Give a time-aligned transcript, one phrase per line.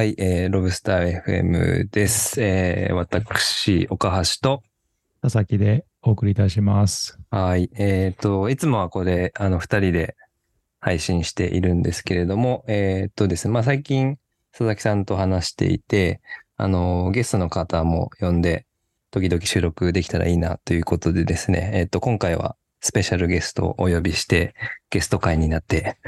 [0.00, 2.40] はい、えー、ロブスター FM です。
[2.42, 4.62] えー、私、岡橋と、
[5.20, 7.18] 佐々木でお送りいたします。
[7.30, 10.16] はい、えっ、と、いつもはこれ、あの、二人で
[10.80, 14.16] 配信しているんですけれども、えっ、とですね、まあ、最近、
[14.52, 16.22] 佐々木さんと話していて、
[16.56, 18.64] あの、ゲストの方も呼んで、
[19.10, 24.54] 時々収録できたらいいなということでですね、えっ、と、今回はスペシャルゲストをお呼びして、
[24.88, 25.98] ゲスト会になって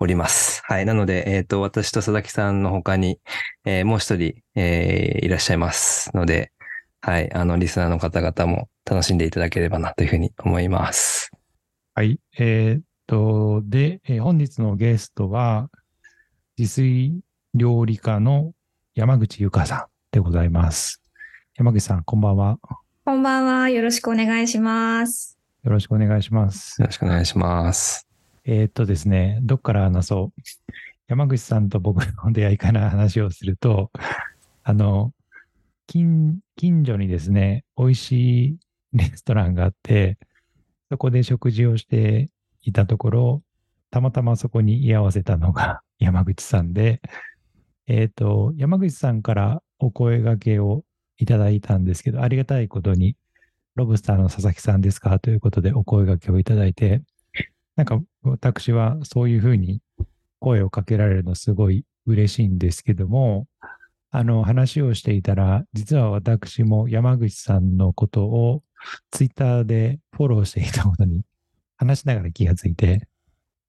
[0.00, 0.62] おります。
[0.64, 0.86] はい。
[0.86, 3.20] なので、えっ、と、私と佐々木さんの他に、
[3.64, 6.52] えーもう一人、えーいらっしゃいますので、
[7.00, 7.32] はい。
[7.32, 11.30] あの、リスナーの方々も楽しんでいただければなというふうに思います。
[11.94, 12.20] はい。
[12.38, 15.68] えーっと、で、えー本日のゲストは、
[16.56, 17.20] 自炊
[17.54, 18.52] 料理家の
[18.94, 21.02] 山口ゆかさんでございます。
[21.56, 22.58] 山口さん、こんばんは。
[23.04, 23.68] こんばんは。
[23.68, 25.38] よろしくお願いします。
[25.64, 26.86] よろしくお願いしますよ。
[26.86, 28.07] ろしくお願いします。
[28.50, 30.40] えーっとですね、どっから話そう？
[31.06, 33.90] 山口さんと僕の出会いから話をすると、
[34.62, 35.12] あの、
[35.86, 38.12] 近、近所にですね、美味し
[38.46, 38.58] い
[38.94, 40.16] レストランがあって、
[40.90, 42.30] そこで食事をして
[42.62, 43.42] いたところ、
[43.90, 47.02] たまたまそこに居合わせたのが 山口さんで、
[47.86, 50.84] えっ、と、山口さんからお声掛けを
[51.18, 53.14] いただいたんですけど、ありがたいことに、
[53.74, 55.18] ロブスターの佐々木さんですか？
[55.18, 57.02] ということでお声掛けをいただいて、
[57.76, 59.80] なんか私はそういうふうに
[60.40, 63.46] 声をかけられるのすごい嬉しいんですけども、
[64.10, 68.62] あの話をしていたら、実は私も山口さんのことを
[69.10, 71.22] ツイッターでフォローしていたことに
[71.76, 73.06] 話しながら気がついて、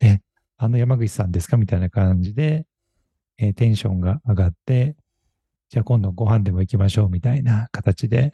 [0.02, 0.20] え、
[0.58, 2.66] あの山口さんですかみたいな感じで、
[3.38, 4.96] えテンションが上がって、
[5.70, 8.32] じゃあ今度ご飯でも行きましょうみたいな形で、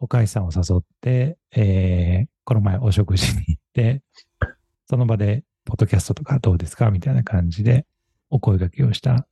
[0.00, 4.00] おかいさんを誘って、えーこの前お食事に行って、
[4.88, 7.86] その場で、ポッドキャストとかどうですかみたいな感じで、
[8.30, 9.26] お声掛けをした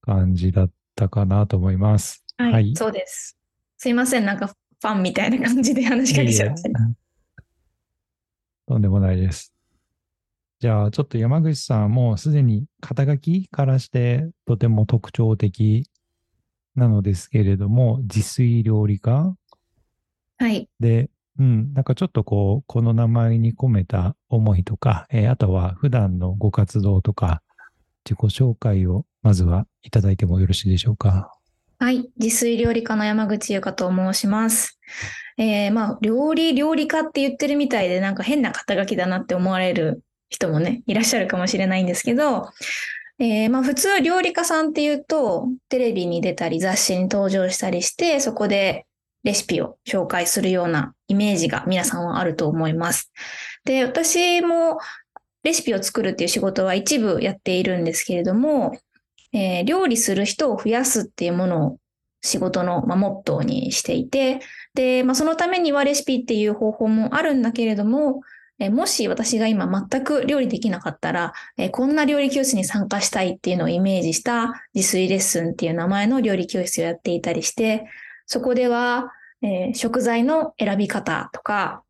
[0.00, 2.24] 感じだったかなと思います。
[2.36, 3.38] はい、はいそうです。
[3.78, 4.24] すいません。
[4.24, 6.72] なんかファンみたいな感じで話しかけちゃって。
[8.66, 9.52] とんでもないです。
[10.58, 15.88] じゃあ、ちょっと山口さんもすでに肩書きからしてとても特徴的
[16.74, 19.36] なのですけれども、自炊料理家
[20.38, 20.68] はい。
[20.80, 27.42] で、うん、なんかちょっとこう、この名前に込めた思いとか、えーあとは普段のご活動とか、
[28.04, 31.32] 自己紹介をまずはいただいてもよろしいでしょうか？
[31.78, 32.08] はい。
[32.18, 34.78] 自炊料理家の山口優香と申します。
[35.38, 42.50] えー、まあ、料理、料理家って言ってるみたいで、なんか変な肩書きだなって思われる人もね、いらっしゃるかもしれないんですけど、
[43.18, 48.84] えー、まあ、普通料理家さんっていうと、テレビに出たり雑誌に登場したりして、そこで
[49.24, 53.12] レシピを紹介するようなイメージが皆さんはあると思います。
[53.64, 54.78] で、私も
[55.42, 58.72] レシピを作るっていう仕事は一部やっているんですけれども、
[59.32, 61.78] えー料理する人を増やすっていうものを
[62.22, 64.40] 仕事の、モットーにしていて、
[64.74, 68.22] で、まあ、そのためにはレシピっていう方法もあるんだけれども、
[68.58, 77.86] えもし私が今全く料理できなかったら、えこんな料理教室に参加したいっていうのをイメージした自炊レッスンっていう名前の料理教室をやっていたりして、
[78.26, 79.12] そこでは、
[79.42, 81.82] えー食材の選び方とか、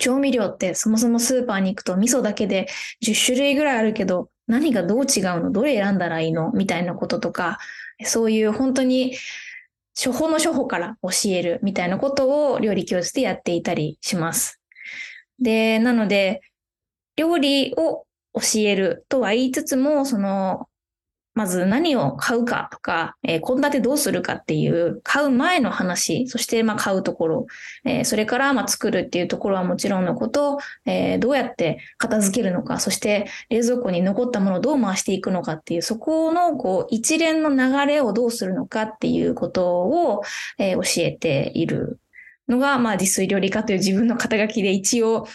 [0.00, 2.66] 調味料ってそもそもスーパーに行くと味噌だけで
[3.02, 5.52] 10種類ぐらいあるけど、何がどう違うの？
[5.52, 6.50] どれ選んだらいいの？
[6.52, 7.58] みたいなこととか、
[8.04, 9.16] そういう本当に
[9.96, 14.60] 処方の処方から教えるみたいなことを料理教室でやっていたりします。
[15.40, 16.42] で、なので、
[17.16, 20.68] 料理を教えるとは言いつつも、その、
[21.34, 27.46] まず何を買うかとか、えー、献立どうするかっていう、買う前の話、そしてまあ買うところ、
[27.84, 40.22] えーそれからまあ作るっていうところはもちろんのこと、えーどうやって片付けるのか、そして冷蔵庫に残ったものをどう回していくのかっていう、そこのこう一連の流れをどうするのかっていうことを、
[40.58, 41.98] えー教えている
[42.48, 45.26] のが、まあ自炊料理家という自分の肩書きで一応、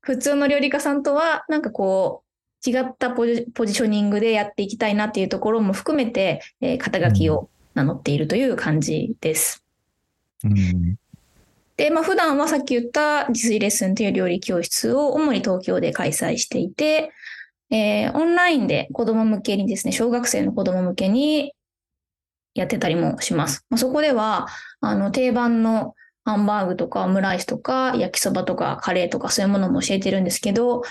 [0.00, 2.21] 普通の料理家さんとはなんかこう、
[2.64, 9.64] 違ったポジポジショニングでやっていきたいなっていうところも含めて、えー肩書きを名乗っているという感じです。
[10.44, 10.96] うん。
[11.76, 17.12] で、まあ普段はさっき言った自炊レッスンという料理教室を主に東京で開催していて、
[17.70, 21.54] えーオンラインで子供向けにですね、小学生の子供向けに
[22.54, 23.64] やってたりもします。
[23.70, 24.46] まあ、そこでは、
[24.80, 25.94] あの、定番の
[26.24, 30.82] ハンバーグとかオムライスとか焼きそばとかカレーとかそういうものも教えてるんですけど、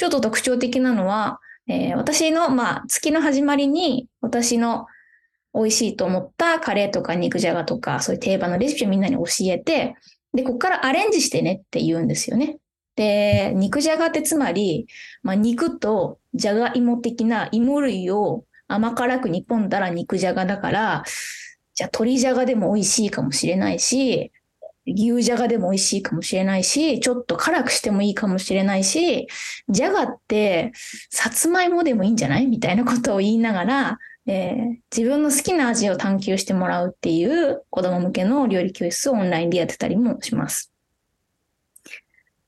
[0.00, 4.86] ちょっと特徴的なのは、えー私の、まあ、月の始まりに私の
[5.52, 9.96] 美味しいと思ったカレーとか肉じゃがとかそういう定番のレシピをみんなに教えて、
[10.32, 12.56] で、ここからアレンジしてねって言うんですよね。
[12.96, 14.86] で、肉じゃがってつまり、
[15.22, 21.04] まあ、肉とじゃがいも的な芋類を甘辛く煮込んだら肉じゃがだから、
[21.74, 24.32] じゃあ鶏じゃがでも美味しいかもしれないし、
[24.86, 29.28] 牛じゃがでも美味しいかもしれないし、ちょっと辛くしてもいいかもしれないし、
[29.68, 30.72] じゃがって
[31.10, 32.46] さつまいもでもいいんじゃない？
[32.46, 40.69] みたいなことを言いながら、えー自分の好きな味を探求してもらうっていう子供向けの料理教室をオンラインでやってたりもします。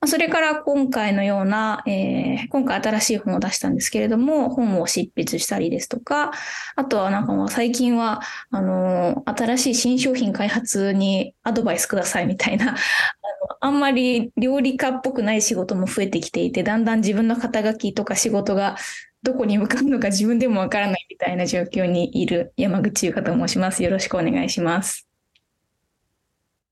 [0.06, 6.32] それから今回のような、えー今回新しい本を出したんですけれども、本を執筆したりですとか、
[6.76, 8.20] あとはなんかもう最近は、
[8.50, 12.76] あの新しい新商品開発にアドバイスくださいみたいな、あ
[13.62, 18.76] のあんまり料理家っぽくない仕事も増えてきていて、だんだん自分の肩書きとか仕事が
[19.22, 23.82] どこに向かうのか自分でもわからないみたいな状況にいる山口祐加と申します。
[23.82, 25.11] よろしくお願いします。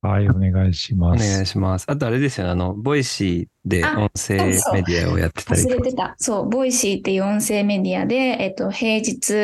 [0.03, 1.19] はい、お願いしおます。
[1.19, 1.85] 願いします。
[1.91, 5.77] あとあれですよね、あの、 Voicy であ音声メディアをやってたり忘とか。
[5.77, 6.15] れてた。
[6.19, 9.35] そう、 Voicy っていう音声メディアで、えっと、平日、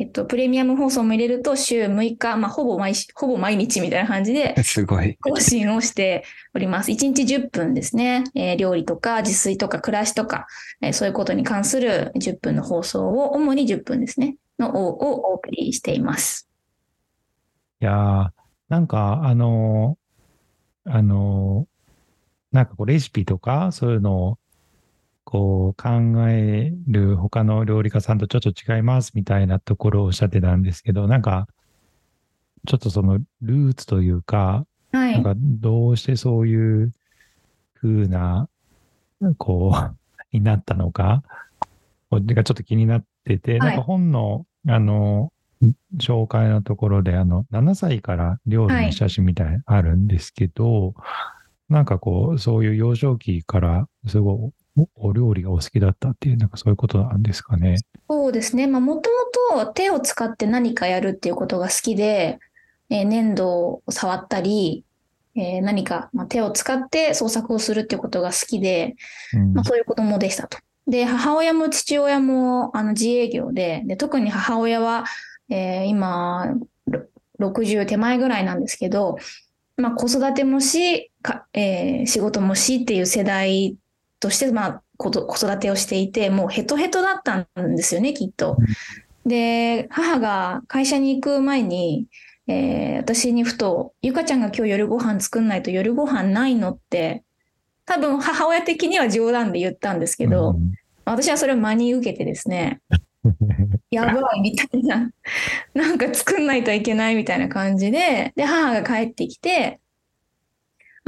[0.00, 5.18] えっと、プレミアム放送も入れると週6日、まあ、ほぼ毎し、ほぼ毎日みたいな感じで すごい。
[5.20, 6.24] 更新をして
[6.54, 6.90] おります。
[6.92, 8.24] 1日10分ですね。
[8.34, 10.46] えー料理とか自炊とか暮らしとか、
[10.82, 16.48] えーそういうことに関する10分の放送を、主に10分ですね、のををお送りしています。
[17.80, 18.30] いやー、
[18.68, 21.78] なんか、あのーあのー
[22.50, 24.38] なんかこう、レシピとか、そういうのを、
[25.24, 25.88] こう、考
[26.30, 31.46] える他の料理家さんとちょっと違いますみたいなところをおっしゃってたんですけど、なんか、
[32.66, 35.12] ちょっとそのルーツというか、はい。
[35.12, 36.92] なんかどうしてそういう
[37.74, 38.48] 風な、
[39.36, 39.96] こう、
[40.32, 41.22] になったのか、
[42.10, 45.32] ちょっと気になってて、はいなんか本の、あの、
[45.96, 50.94] 紹介のところで、あの、7歳から料理の写真みたいあるんですけど、
[51.68, 57.76] なんかこう、そういう幼少期から、すごいお、お料理がお好きだったっていう、なんかそういうことなんですかね。
[58.08, 58.66] そうですね。
[58.66, 59.10] まあ、もと
[59.50, 62.38] もと手を使って何かやるっていうことが好きで、
[62.90, 64.84] えー粘土を触ったり、
[65.34, 68.96] えー何か、まあ、手を使って創作をするっていうことが好きで、
[69.34, 70.58] うんまあ、そういう子供でしたと。
[70.86, 75.04] で、母親も父親もあの自営業で、で、特に母親は、
[75.50, 76.54] えー今、
[76.86, 77.06] ろ
[77.40, 79.16] 60手前ぐらいなんですけど、
[79.76, 83.76] まあ、子育てもし、かえー仕事もしっていう世代
[84.20, 88.56] として、まあ、子育てをしていて、もうヘトヘトだったんですよね、きっと。
[89.24, 92.06] で、母が会社に行く前に、
[92.46, 97.22] えー私にふと、ゆかちゃんが今日夜ご飯作んないと夜ご飯ないのって、
[97.86, 100.72] 多分母親的には冗談で言ったんですけど、うん
[101.10, 102.82] 私はそれを真に受けてですね、
[103.90, 105.10] やばいみたいな、
[105.74, 109.80] なんか作んないといけないみたいな感じで、で、母が帰ってきて、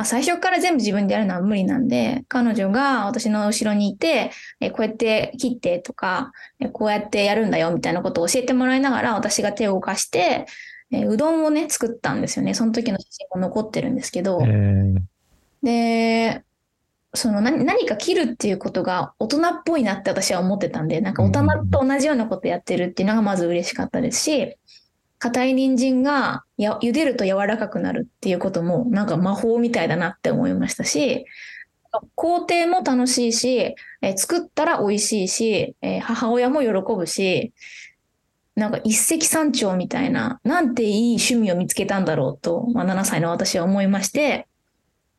[0.01, 10.47] まあ、最初から全部自分でやるのは無理なんで、彼女が私の後ろにいて、えこうやって切ってとか、えこうやってやるんだよみたいなことを教えてもらいながら私が手を動かして、
[10.91, 12.55] えうどんをね、作ったんですよね。
[12.55, 15.01] その時の写真も残ってるんですけど、えー。
[15.63, 16.45] で、
[17.15, 24.57] その何何か切るっていうことが大人っぽいなって私は思ってたんで、なんか大人と同じようなことやってるっていうのがまず嬉しかったですし、
[25.19, 31.25] 硬い人参がや茹でると柔らかくなるっていうこともなんか魔法みたいだなって思いましたし、
[32.15, 37.53] 工程も楽しいし、えー作ったら美味しいし、えー母親も喜ぶし、
[38.55, 44.47] なんか一石三鳥みたいな、なんていい趣味を見つけたんだろうと、まあ、7歳の私は思いまして、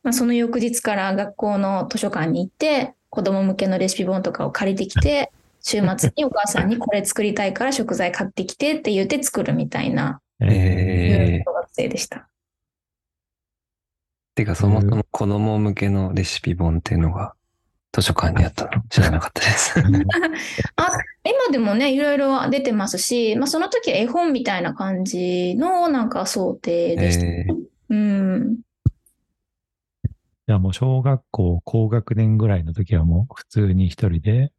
[0.02, 12.28] まあ、その翌日から学校の図書館に行って、子供向けのレシピ本とかを借りてきて、週末にお母さんにこれ作りたいから食材買ってきてって言って作るみたいな、えー小学生でした。
[14.34, 17.34] てか、そもそも子供向けのレシピ本っていうのが
[17.92, 18.82] 図書館にあったの？
[18.88, 19.74] 知らなかったです。
[20.76, 20.90] あ、
[21.24, 27.26] 今でもね、いろいろ出てますし、まあ、その時は絵本みたいな感じのなんか想定でした。
[27.26, 28.58] えーうん。
[30.52, 34.52] いや、もう小学校高学年ぐらいの時はもう普通に一人で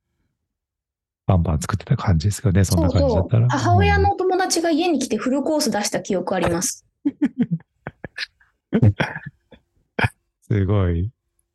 [1.27, 3.47] バンバン作ってた感じですよね、そんな感じだったら。
[3.47, 6.83] 母親のお友達が家に来てフルコース出した記憶あります。
[10.41, 11.11] すごい。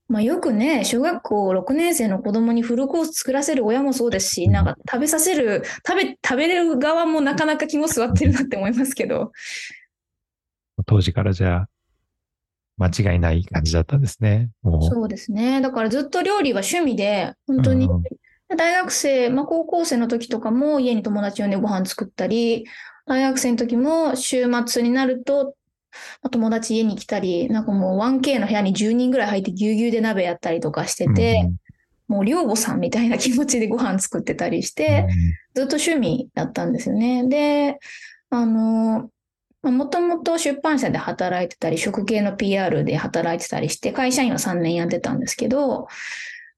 [0.07, 9.33] まあよくね、小学校6年生の子供にフルコース作らせる親もそうですし、うんなんか食べさせる、食べ、食べれる側もなかなか肝座ってるなって思いますけど。
[10.87, 11.69] 当時からじゃあ、
[12.79, 14.51] 間違いない感じだったんですね。
[14.63, 15.61] そうですね。
[15.61, 18.03] だからずっと料理は趣味で、本当にうん
[18.57, 22.67] 大学生、まあ高校生の時とかも家に友達呼んでご飯作ったり、
[23.07, 25.55] 大学生の時も週末になると、
[26.23, 31.51] まあ友達家に来たり、なんかもう 1K の部屋に10人ぐらい入ってぎゅうぎゅうで鍋やったりとかしてて、
[32.07, 35.07] もう寮母さんみたいな気持ちでご飯作ってたりして、
[35.55, 37.29] ずっと趣味だったんですよね。
[37.29, 37.79] で、
[38.31, 39.11] あの、
[39.63, 45.89] もともと出版社で働いてたり、食系の PR で働いてたりして、会社員は3年やってたんですけど、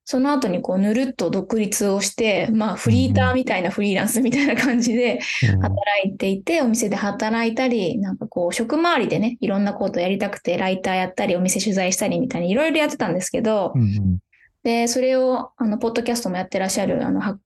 [0.04, 14.18] その後にこうぬるっと独立をして、まあフリーターみたいなフリーランスみたいな感じで働いていて、お店で働いたり、なんかこう職周りでね、いろんなことやりたくて、ライターやったり、お店取材したりみたいにいろいろやってたんですけど、うんうん。
[14.64, 17.38] で、それを、あの、ポッドキャストもやってらっしゃる、あの、は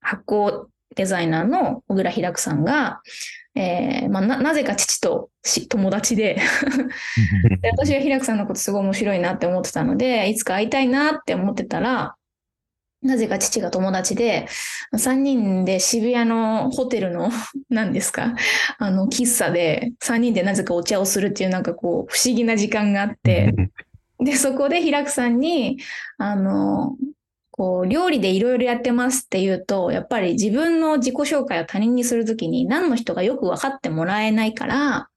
[0.00, 3.00] 発行デザイナーの小倉平久さんが、
[3.56, 6.40] えーまあ、な、なぜか父とし友達で。
[7.62, 12.16] で、私は平久さんのことすごい面白いなって思ってたので、いつか会いたいなって思ってたら、
[13.04, 14.48] なぜか父が友達で、
[14.94, 17.30] 3人で渋谷のホテルの、
[17.68, 18.34] 何ですか、
[18.78, 23.54] あの、喫茶で、3人でなぜかお茶をするっていうなんかこう、不思議な時間があって、
[24.18, 25.78] で、そこで平久さんに、
[26.16, 26.96] あの、
[27.56, 35.08] こう、料理でいろいろやってますって言うと、やっぱり自分の自己紹介を他人にするときに何の人がよく分かってもらえないから、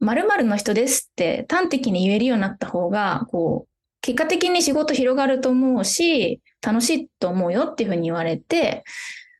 [0.00, 3.68] 〇〇の人ですって端的に言えるようになった方が、こう、
[4.02, 8.84] 結果的に仕事広がると思うし、楽しいと思うよっていうふうに言われて、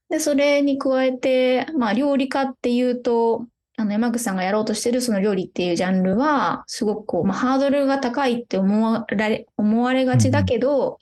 [0.08, 3.46] で、それに加えて、まあ、料理家っていうと、
[3.76, 10.98] あの、山口さんがやろうとしてるその料理っていうジャンルは、すごくこう、まあ、ハードルが高いって思われ、思われがちだけど、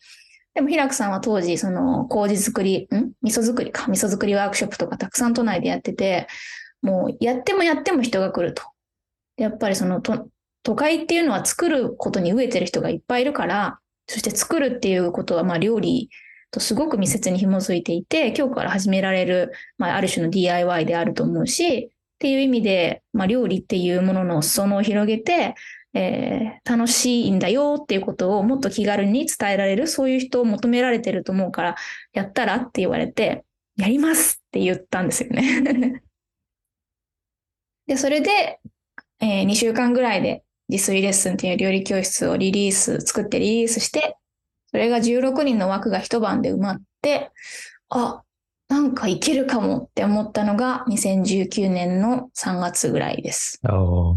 [0.56, 3.12] でも、平久さんは当時、その、麹作り、ん？
[3.20, 3.88] 味噌作りか。
[3.88, 6.28] 味噌作りワークショップとかたくさん都内でやってて、
[6.80, 8.62] もう、やってもやっても人が来ると。
[9.36, 10.30] やっぱりその、都
[10.74, 16.08] 会っていうのは作ることに飢えてる人がいっぱいいるから、そして作るっていうことは、まあ、料理
[16.50, 25.54] とすごく密接に紐づいていて、今日から始められる、まあ、ある種の DIY であると思うし、っていう意味で、まあ、料理っていうものの裾野を広げて、
[25.94, 31.76] えー楽しいんだよっていうことをもっと気軽に伝えられる、そういう人を求められてると思うから、
[32.12, 33.44] やったらって言われて、
[33.76, 36.02] やりますって言ったんですよね。
[37.86, 38.58] で、それで、
[39.20, 44.16] え2週間ぐらいで自炊レッスンっていう料理教室をリリース、作ってリリースして、
[44.70, 47.30] それが16人の枠が一晩で埋まって、
[47.90, 48.22] あ、
[48.68, 53.60] なんかいけるかもって思ったのが2019年の3月ぐらいです。
[53.64, 54.16] お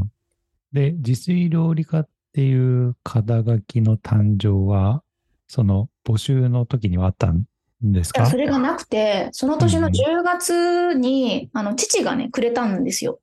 [0.73, 5.03] で、自炊料理家っていう肩書きの誕生は、
[5.47, 7.45] その募集の時にはあったん
[7.81, 8.25] ですか？
[8.27, 13.19] それがなくて、その年のうん10月に、あの、父がね、くれたんですよ。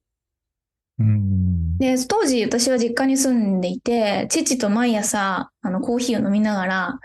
[0.98, 1.78] うん。
[1.78, 6.98] で、当時私は実家に住んでいて、父と毎朝、あの、コーヒーを飲みながら、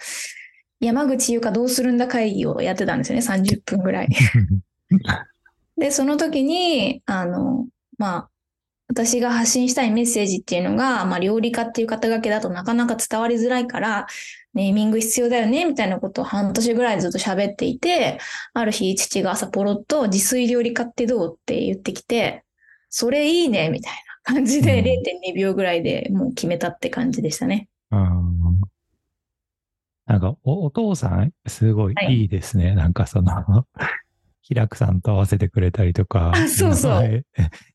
[0.80, 4.10] 山口優香どうするんだ会議をやってたんですよね、30分ぐらい。
[5.78, 7.68] で、その時に、あの、
[7.98, 8.30] まあ、
[8.92, 14.06] 私が発信したいメッセージっていうのが、まあ、料理家っていう肩書きだとなかなか伝わりづらいから、
[14.54, 18.20] ネーミング必要だよね、みたいなことを半年ぐらいずっと喋っていて、
[18.54, 22.44] ある日、父が朝ポロッと自炊料理家ってどうって言ってきて、
[22.90, 23.94] それいいね、みたい
[24.28, 27.70] な感じでうん0.2秒ぐらいでもう決めたって感じでしたね。
[27.92, 28.62] うん
[30.06, 32.76] なんかお、お父さん、すごいはいいいですね。
[32.76, 33.66] なんかその、
[34.52, 37.02] 平久さんと合わせてくれたりとか、あそうそう。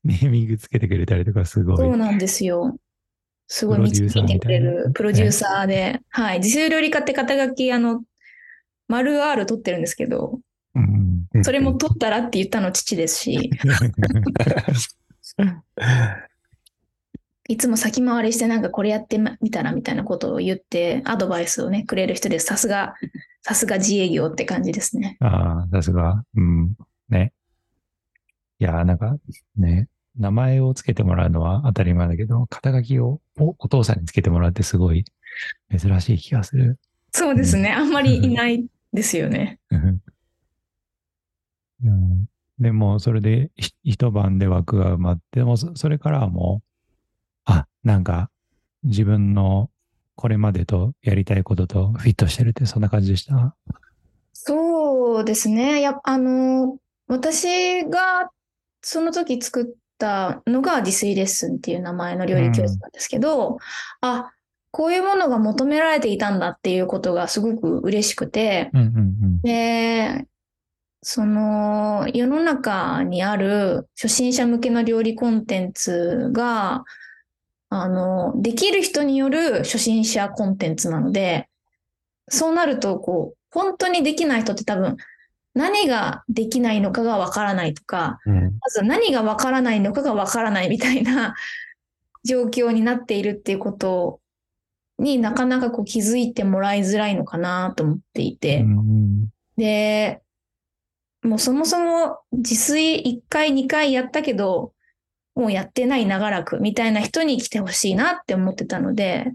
[0.03, 1.77] ネーミングつけてくれたりとか、すごい。
[1.77, 2.77] そうなんですよ。
[3.47, 6.37] すごいプロデューサー導いてくれるプロデューサーで、はい。
[6.37, 8.03] 自炊料理家って肩書き、あの、
[8.87, 10.39] 丸 R 取ってるんですけど、
[10.75, 13.49] うんそれも取ったらって言ったの父ですし、
[17.47, 22.45] いつも先回りしてなんかこれやってみたらみたいなことを言って、アドバイスをね、くれる人です。
[22.45, 22.95] さすが、
[23.41, 25.17] さすが自営業って感じですね。
[25.21, 26.23] ああ、さすが。
[26.35, 26.75] うん。
[27.09, 27.31] ね。
[28.59, 29.17] いやー、なんか、
[29.55, 29.87] ね、
[30.17, 35.05] 名前をつけてもらうのは当たり前だけど、肩書きをおお父さんにつけてもらうってすごい
[35.77, 36.77] 珍しい気がする。
[37.11, 37.71] そうですね。
[37.71, 39.59] あんまりいないですよね。
[39.69, 40.01] うん
[41.85, 42.25] うん
[42.59, 46.63] でも、それでひ一晩で枠が埋まって、もうそそれからはも
[47.87, 48.29] なんか、
[48.83, 49.69] 自分の
[50.15, 53.55] これまでとやりたいこととフィットしてるって、そんな感じでした？
[54.33, 55.79] そうですね。
[55.79, 56.77] やっあの、
[57.07, 58.29] 私が
[58.81, 59.65] その時作っ
[59.97, 63.57] たのが自炊レッスンっていう名前の料理教室なんですけど、
[64.01, 64.31] あ、
[64.71, 70.25] こういうものが求められていたんだっていうことがすごく嬉しくて、うんうんで、
[71.01, 76.83] その世の中にある初心者向けの料理コンテンツが、
[77.69, 81.49] あの、できる人による初心者コンテンツなので、
[82.29, 84.97] そうなると、こう、本当にできない人って多分、
[85.53, 88.43] 何ができないのかがわからないとか、うん。
[88.59, 91.35] まず何がわからないのかがわからないみたいな
[92.23, 94.19] 状況になっているっていうこと
[94.99, 100.21] になかなかこう気づいてもらいづらいのかなと思っていて、うんで、
[101.23, 104.73] もうそもそも自炊1回2回やったけど、
[105.37, 109.31] もうやってない長らくみたいな人に来てほしいなって思ってたので、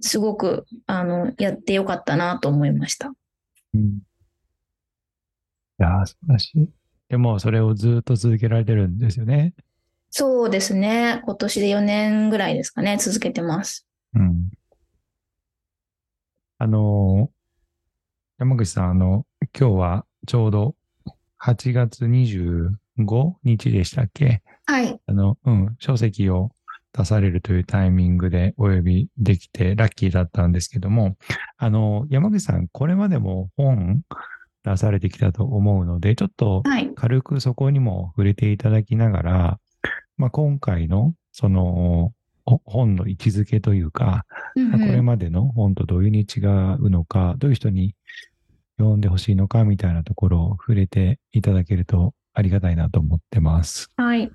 [0.00, 3.12] すごく、あの、やってよかったなと思いました。
[3.74, 4.00] うん
[5.80, 6.68] いやー、素晴らしい。
[7.08, 9.54] でも、それをずっと続けられてるんですよね。
[10.10, 11.22] そうですね。
[11.24, 13.86] 今年で4年ぐらいですかね、続けてます。
[14.14, 14.50] うん。
[16.58, 17.42] あのー
[18.38, 19.26] 山口さん、あの、
[19.58, 20.74] 今日はちょうど
[21.40, 22.72] 8月25
[23.44, 24.42] 日でしたっけ？
[24.66, 24.98] はい。
[25.06, 26.50] あの、うん、書籍を
[26.92, 31.16] 出されるというタイミングでお呼びできてラッキーだったんですけども、
[31.56, 34.02] あの、山口さん、これまでも本
[34.64, 36.90] 出されてきたと思うので、ちょっとはい。
[36.94, 39.58] 軽くそこにも触れていただきながら、
[40.16, 42.12] まあ、今回のその
[42.44, 47.94] お本の位置づけというか、うんうんこれまでの本とどういうに違うのか、どういう人に
[48.78, 53.90] 読んでほしいのかみたいなところを触れていただけるとありがたいなと思ってます。
[53.96, 54.30] はい。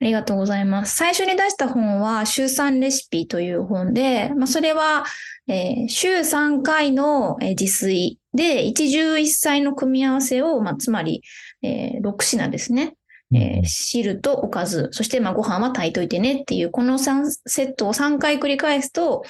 [0.00, 0.96] ありがとうございます。
[0.96, 5.04] 最初に出した本は、週3レシピという本で、まあ、それは、
[5.46, 11.22] えー週3回のえー自炊で、一汁一菜の組み合わせを、まあ、つまり、
[11.62, 12.94] えー6品ですね。
[13.34, 19.24] えー汁とおかず、そしてまあご飯は炊いといてねっていう、この3セットを3回繰り返すと、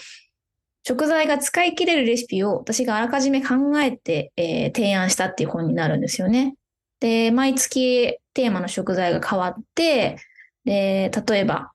[0.87, 6.55] 食材が使い切れるレシピを私があらかじめ考えて、えー提案したっていう本になるんですよね。
[7.01, 10.19] で、毎月テーマの食材が変わって、
[10.65, 11.73] で、例えば、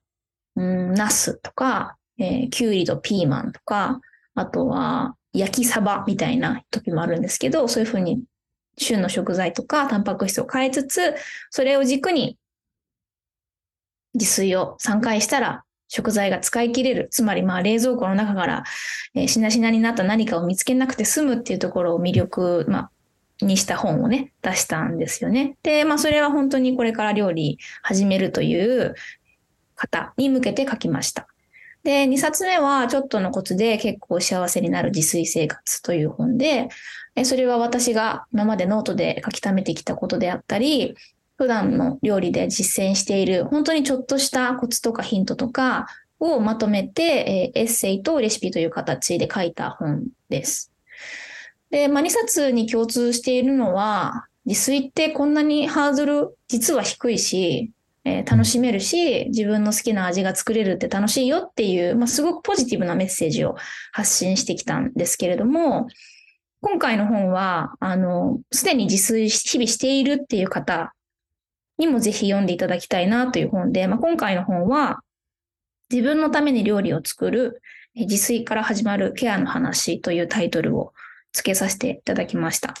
[0.54, 4.00] うん、ナスとか、えー、キュウリとピーマンとか、
[4.34, 8.22] あとは焼きサバみたいな時もあるんですけど、そういうふうに
[8.78, 11.14] 旬の食材とかタンパク質を変えつつ、
[11.50, 12.38] それを軸に
[14.14, 17.08] 自炊を3回したら食材が使い切れる。
[17.10, 18.64] つまりまあ冷蔵庫の中から、
[19.14, 22.90] えーしなしなになった何かを見つけなくて済むっていうところを魅力、まあ、
[23.42, 25.56] にした本をね、出したんですよね。
[25.62, 28.94] で、まあそれは本当にこれから料理始めるという
[29.74, 31.28] 方に向けて書きました。
[31.84, 36.68] で、2冊目はちょっとのコツで結構幸せになる自炊生活という本で、
[37.24, 40.96] それは私が今までノートで書き溜めてきたことであったり、
[41.38, 45.86] 普段の料理で実践している本当にちょっとしたコツとかヒントとか
[46.18, 50.72] をまとめて、エッセイとレシピという形で書いた本です。
[51.70, 57.72] で、まあ、2冊に共通しているのは、自炊ってこんなにハードル実は低いし、
[58.04, 63.56] えー楽しめるし、自分の好きな味が作れるって楽しいよっていう、まあ、すごくポジティブなメッセージを
[63.92, 65.88] 発信してきたんですけれども、
[66.60, 70.94] 今回の本は、あの、すでに自炊し日々しているっていう方
[71.78, 75.00] にもぜひ読んでいただきたいなという本で、まあ、今回の本は、
[75.90, 77.60] 自分のために料理を作る、
[77.94, 80.92] え自炊から始まるケアの話というタイトルを
[81.36, 82.74] 付けさせていただきました。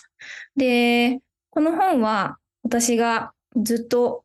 [0.56, 4.24] で、この本は私がずっと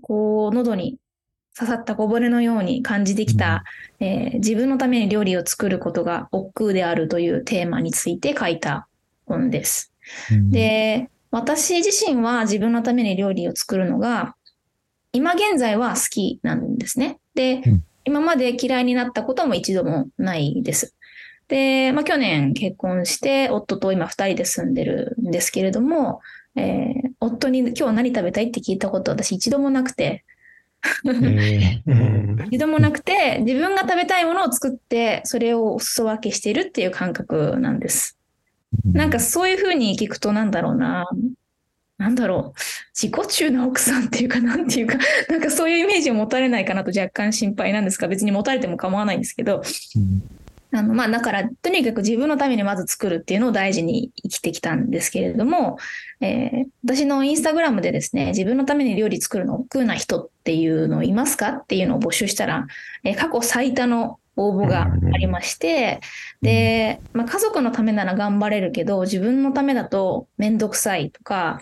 [0.00, 0.98] こう喉に
[1.58, 3.64] 刺さった小骨のように感じてきた、
[4.00, 8.86] えー自分のために料理を作ることが億劫であるというテーマについて書いた
[9.26, 9.92] 本です。
[10.30, 14.36] うん、で、私自身は自分のために料理を作るのが、
[15.12, 17.18] 今現在は好きなんですね。
[17.34, 20.94] で、うん今まで嫌いになったことも一度もないです。
[21.52, 26.20] で、まあ去年結婚して、夫と今二人で住んでるんですけれども、
[26.56, 30.24] えー夫に今日何食べたいって聞いたこと私一度もなくて、
[32.50, 38.18] 一度もなくて、自分が食べたいものを作って、それをお裾分けしているっていう感覚なんです。
[38.84, 41.06] なんかそういうふうに聞くとなんだろうな。
[41.96, 42.60] なんだろう。
[42.92, 49.62] 自己中な奥さんっていうか、なんていうか、なんかそういうイメージを持たれないかなと若干心配なんですが、別に持たれても構わないんですけど、
[49.94, 50.41] うん
[50.74, 55.78] あの、まあ、だから、とにかく自分のためにまず作るっていうのを大事に生きてきたんですけれども、
[56.20, 62.66] えー私のインスタグラムでですね、自分のために料理作るの億劫な人っていうのいますかっていうのを募集したら、
[63.04, 66.00] えー過去最多の応募がありまして、
[66.40, 71.60] で、まあ、家族のためなら頑張れるけど、自分のためだとめんどくさいとか、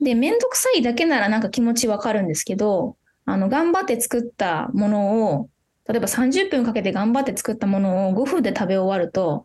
[0.00, 5.48] で、めんどくさいだけならなんか気持ちわかるんですけど、あの、頑張って作ったものを、
[5.88, 9.44] 例えば30分かけて頑張って作ったものを5分で食べ終わると、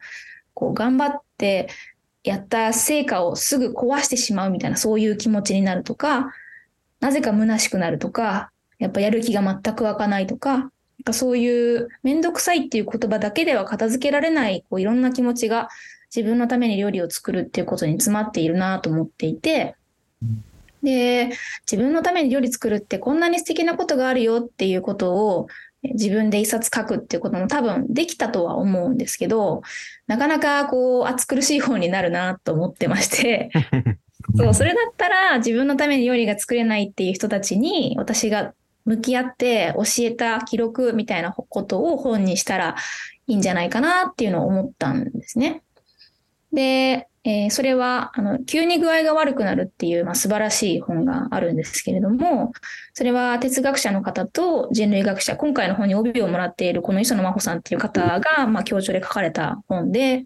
[0.53, 1.69] こう頑張って
[2.23, 6.33] やった成果をすぐ壊してしまうみたいなそういう気持ちになるとか、
[6.99, 10.71] なぜか虚しくなるとか、やっぱやる気が全く湧かないとか、
[11.03, 15.69] かそういうめんどくさいっていう言葉だけでは片付けられないこういろんな気持ちが
[16.15, 19.75] 自分のために料理を作るっていうことに詰まっているなと思っていて、
[20.83, 21.31] で、
[21.71, 25.47] 自分のために料理作るってこんなに素敵なことがあるよっていうことを
[25.83, 29.61] 自分で一冊書くっていうことも多分できたとは思うんですけど、
[30.07, 33.49] なかなかこう、暑苦しい本になるなと思ってまして、
[34.37, 38.53] そう、それだったら自分のために料理が作れないっていう人たちに私が
[38.85, 42.75] 向き合って教えた記録みたいなことを本にしたら
[43.27, 45.63] いいんじゃないかなっていうのを思ったんですね。
[46.53, 52.51] で、えーそれは、あの、急に具合が悪くなるっていう、まあ、素晴らしい本があるんですけれども、
[52.93, 60.25] それは哲学者の方と人類学者、今回の本に帯をもらっているこの磯野真帆さんっていう方が、まあ、協調で書かれた本で、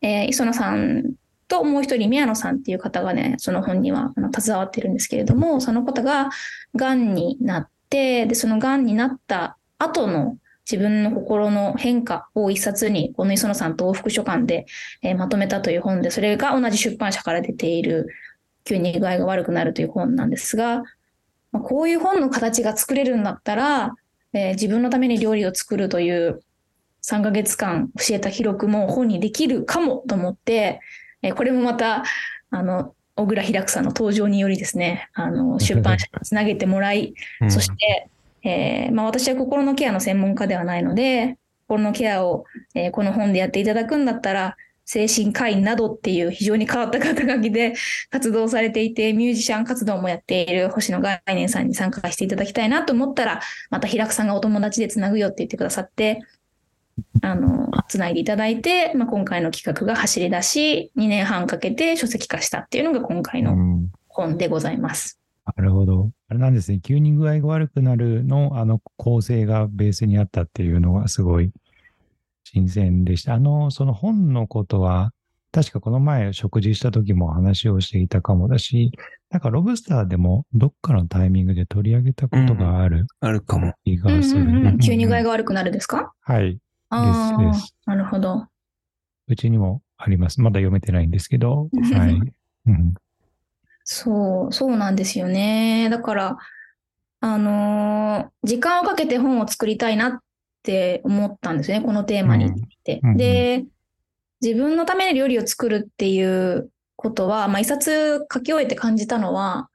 [0.00, 1.14] えー磯野さん
[1.46, 6.30] ともう一人宮野さんっていう方がね、その本にはあの携わってるんですけれども、その方が
[6.74, 10.38] 癌になって、で、その癌になった後の
[10.72, 14.64] 自分の心の変化を一冊に、この磯野さんと往復書簡で、
[15.02, 18.08] えーまとめたという本で、それが同じ出版社から出ている、
[18.64, 20.82] 急に具合が悪くなるという本なんですが、
[21.50, 23.94] まあ、こういう本の形が作れるんだったら、
[24.32, 26.40] えー自分のために料理を作るという
[27.02, 30.80] 3ヶ月間教えた記録も本にできるかもと思って、
[31.20, 32.04] えーこれもまた、
[32.50, 37.50] あの、小倉平久さんの登場によりですね、あの、出版社につなげてもらい、うん。
[37.50, 38.08] そして、
[38.44, 47.74] えーまあ、私は心のケアの専門家ではないので、心のケアを、えーこの本でやっていただくんだったら、精神科医などっていう非常に変わった肩書きで
[48.10, 56.20] 活動されていて、ミュージシャン活動もやっている星野概念さんに参加していただきたいなと思ったら、また平久さんがお友達でつなぐよって言ってくださって、
[57.22, 65.18] あの、つないでいただいて、まあ、今回の企画が走り出し、2年半かけて書籍化したっていうのが今回のうん本でございます。
[65.56, 66.10] なるほど。
[66.32, 66.80] あれなんですね。
[66.80, 71.52] 急に具合が悪くなるの、あの構成がベースにあったっていうのがすごい
[72.44, 73.34] 新鮮でした。
[73.34, 75.12] あの、その本のことは、
[75.52, 78.92] 確かこの前食事した時も話をしていたかもだし、
[79.28, 83.74] なんかロブスターでもどっかのタイミングで取り上げたことがあるあるかも。
[83.84, 84.40] 気うんうんがする。
[84.40, 85.24] うん、急に具合が。
[85.24, 86.14] が悪くなるですか？
[86.22, 86.58] はい。
[86.88, 88.46] ああですです、なるほど。
[89.28, 90.40] うちにもあります。
[90.40, 91.68] まだ読めてないんですけど。
[91.92, 92.32] はい。
[92.66, 92.94] うん
[93.84, 95.88] そう、そうなんですよね。
[95.90, 96.38] だから、
[97.20, 100.18] あのー時間をかけて本を作りたいなっ
[100.62, 103.00] て思ったんですよね、このテーマについて。
[103.02, 103.16] うんうん。
[103.16, 103.64] で、
[104.40, 109.68] 自分のために料理を作るっていうことは、まあ、一冊書き終えて感じたのは、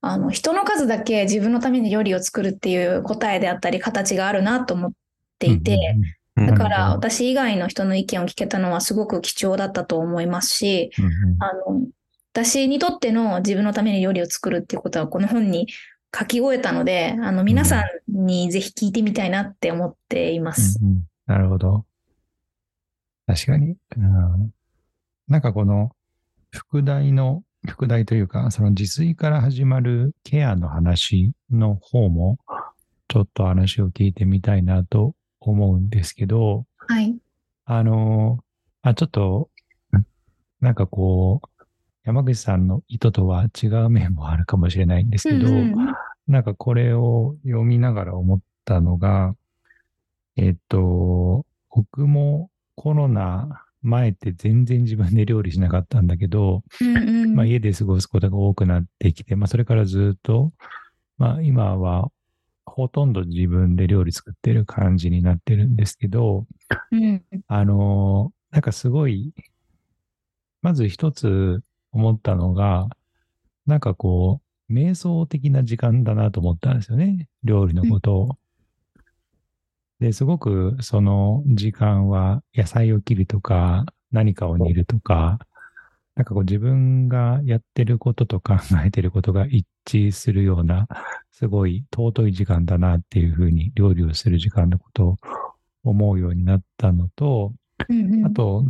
[0.00, 4.92] あの、人の数だけ自分のために料理を作るっていう答えであったり、形があるなと思っ
[5.38, 5.96] ていて、
[6.36, 10.90] だから私以外の人の意見を聞けたのはすごく貴重だったと思いますし、
[11.38, 11.86] あの、
[12.32, 15.68] 私にとっての自分のために料理を作るっていうことはこの本に
[16.18, 20.78] 書き終えたので、あの、皆さんにぜひ聞いてみたいなって思っています。
[20.82, 21.86] うんうんなるほど。
[23.26, 23.76] 確かに。
[23.96, 24.52] うん
[25.28, 25.92] なんかこの、
[26.50, 32.38] 副題の、副題というか、その自炊から始まるケアの話の方も、
[33.08, 37.16] ちょっと話を聞いてみたいなと思うんですけど、はい。
[37.64, 38.40] あの、
[38.82, 39.48] あ、ちょっと、
[39.96, 40.02] ん
[40.60, 41.48] なんかこう、
[42.04, 45.76] 山口さんの意図とは違う面もあるかもしれないんですけど、うんうん。
[46.26, 49.34] なんかこれを読みながら思ったのが、
[50.36, 57.34] えっと、僕もコロナ前って全然自分で料理しなかったんだけど、うんうん。
[57.34, 60.52] まあ家で過ごすことが多くなってきて、まあそれからずっと、
[61.18, 62.10] まあ今は
[62.64, 66.46] ほとんど自分で料理作ってる感じになってるんですけど、
[66.90, 67.22] うん。
[67.46, 69.32] あのーなんかすごい、
[70.60, 72.88] まず一つ思ったのが、
[73.66, 77.28] なんかこう、瞑想的な時間だなと思ったんですよね。
[77.44, 78.38] 料理のことを。
[80.00, 85.38] で、すごくその時間は野菜を切るとか、何かを煮るとか、
[86.14, 90.88] なんかこう自分がやってることと 考えてることが一致するような、
[91.30, 95.16] すごい尊い時間だなっていうふうに料理をする時間のことを
[95.84, 97.54] 思うようになったのと、
[98.24, 98.66] あと、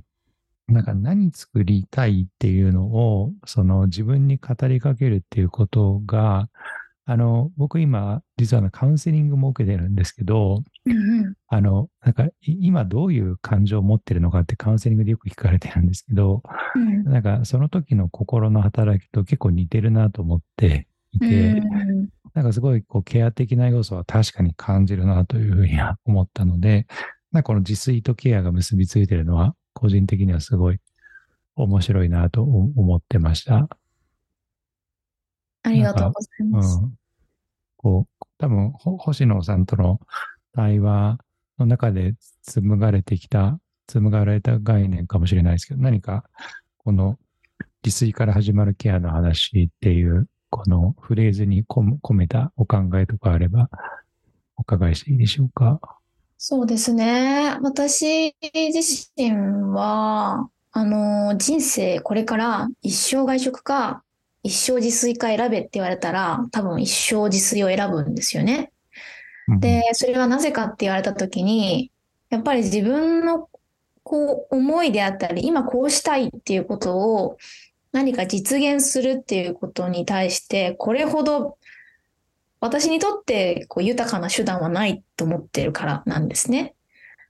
[0.72, 6.48] なんか何作りたいっていうのを、その自分に語りかけるっていうことが、
[7.04, 11.34] あの、僕今、実はカウンセリングも受けてるんですけど、うんうん。
[11.48, 16.42] あの、なんかい今どういう感情を持ってるのかってカウンセリングでよく聞かれてるんですけど、
[16.76, 17.04] うん。
[17.04, 22.08] なんかその時の心の働きと結構似てるなと思っていて、うん。
[22.34, 26.86] なんかすごいこうケア的な要素は確かに感じるなというふうには思ったので、
[27.32, 30.78] なんかこの自炊とケアが結びついてるのは個人的にはすごい
[31.56, 33.68] 面白いなと思ってました。
[35.64, 36.78] ありがとうございうます。
[36.80, 36.92] ん。
[37.76, 40.00] こう、多分、ほ星野さんとの
[40.54, 41.18] 対話
[41.58, 46.24] の中で紡がれてきた、紡がれた概念かもしれないですけど、何か
[46.78, 47.18] この
[47.84, 53.70] 自炊から始まるケアの話っていう、このフレーズに込めたお考えとかあれば、
[54.58, 55.80] 伺いしていいでしょうか？
[56.44, 57.56] そうですね。
[57.62, 59.30] 私自身
[59.76, 64.02] は、あの、人生これから一生外食か
[64.42, 68.72] 一生自炊か選べって言われたら、多分一生自炊を選ぶんですよね。
[69.60, 71.92] で、それはなぜかって言われた時に、
[72.28, 73.48] やっぱり自分の
[74.02, 77.38] こう思いであったり、今こうしたいっていうことを
[77.92, 81.56] 何か実現するっていうことに対して、これほど
[82.62, 86.74] 私にとってこう豊かな手段はないと思ってるからなんですね。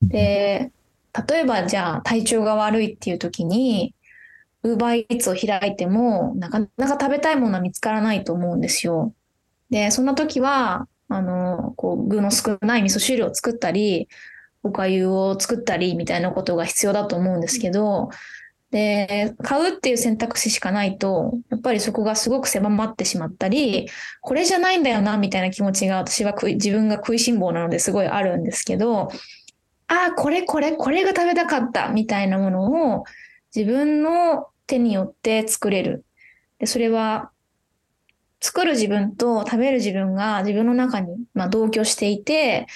[0.02, 0.70] で、
[1.28, 3.94] 例えばじゃあ体調が悪いっていう時に、
[4.62, 9.14] ウーバーイーツを開いても、なかなか食べたいものは見つからないと思うんですよ。
[9.70, 14.08] で、そんな時は、あの、こう、具の少ない味噌汁を作ったり、
[14.62, 18.10] おかゆを作ったりみたいなことが必要だと思うんですけど、
[18.72, 23.86] で、買うっていう選択肢しかないと、やっぱりそこがすごく狭まってしまったり、
[24.22, 29.10] これじゃないんだよな、みたいな気持ちが私は自分が食いしん坊なのですごいあるんですけど、
[29.88, 33.04] ああ、これこれ、これが食べたかった、みたいなものを
[33.54, 36.06] 自分の手によって作れる。
[36.58, 37.30] で、それは、
[38.40, 42.66] 作る自分と食べる自分が自分の中に、ま、同居していて、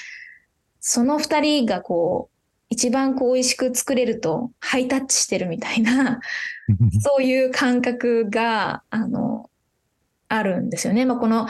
[0.78, 2.35] その二人がこう、
[2.68, 6.20] 一番こう美味しく作れるとハイタッチしてるみたいな、
[7.00, 9.50] そういう感覚が、あの、
[10.28, 11.04] あるんですよね。
[11.04, 11.46] まあ、この、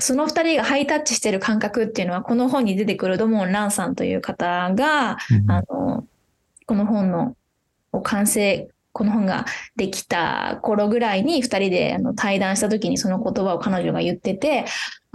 [0.00, 6.06] その二人がハイタッチしてる感覚っていうのは、この本に出てくるドモン・ランさんという方が、あの、
[6.66, 7.36] この本の
[8.02, 9.44] 完成、この本が
[9.76, 14.64] できた頃ぐらいに二人であの対談した時にその言葉を彼女が言ってて、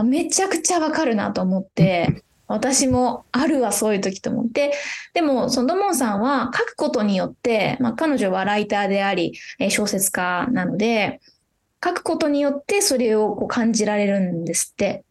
[0.04, 4.74] めちゃくちゃわかるなと思って、 私もあるわ、そういう時と思って。
[5.14, 9.34] でも、そのドモンさんは書くことによって、まあ、彼女はライターであり、
[9.70, 11.22] 小説家なので、
[11.84, 15.04] 書くことによってそれをこう感じられるんですって。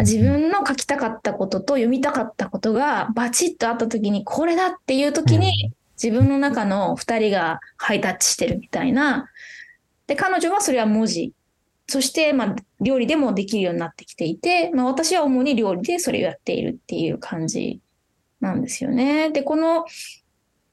[0.00, 5.72] 自分の書きたかったことと読みたかったことがバチッとあった時に、これだっていう時に、
[6.02, 9.28] 自分の中の二人がハイタッチしてるみたいな。
[10.06, 11.32] で、彼女はそれは文字
[11.90, 17.80] そして、まあ、料理でもできるようになってきていて、まあ、私は主に料理でそれをやっているっていう感じ
[18.40, 19.30] なんですよね。
[19.30, 19.86] で、この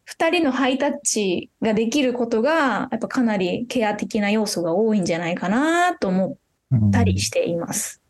[0.03, 6.37] 二人のハイタッチができることが、やっぱかなりケア的な要素が多いんじゃないかなと思
[6.75, 8.01] ったりしています。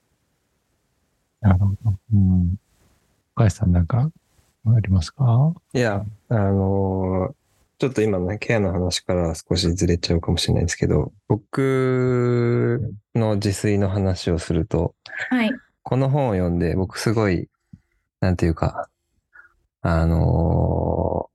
[1.44, 1.98] うん、なるほど。
[2.14, 2.60] うん。
[3.36, 4.10] 岡谷さんなんか
[4.66, 5.54] ありますか？
[5.74, 7.45] いや、あのー
[7.78, 12.80] ちょっと今のね、ケアの話から少しずれちゃうかもしれないんですけど、僕
[13.14, 14.96] の自炊の話をすると、
[15.30, 15.52] はい。
[15.84, 17.50] この本を読んで、僕すごい、
[18.22, 18.90] なんていうか、
[19.82, 21.30] あの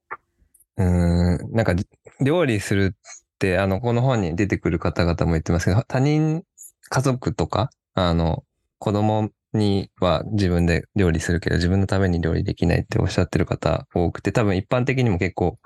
[0.79, 1.75] ー、うん、なんか、
[2.21, 2.99] 料理するっ
[3.39, 6.43] て、あの、この本に出てくる方々も言ってますけど、他人、
[6.89, 8.45] 家族とか、あの、
[8.79, 15.59] 子供には自分で料理するけど、自分のために料理できないっておっしゃってる方多くて、多分一般的にも結構、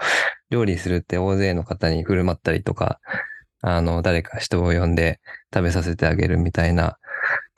[0.50, 3.00] 料理するって大勢の方に振る舞ったりとか、
[3.60, 5.20] あの、誰か人を呼んで
[5.52, 6.98] 食べさせてあげるみたいな、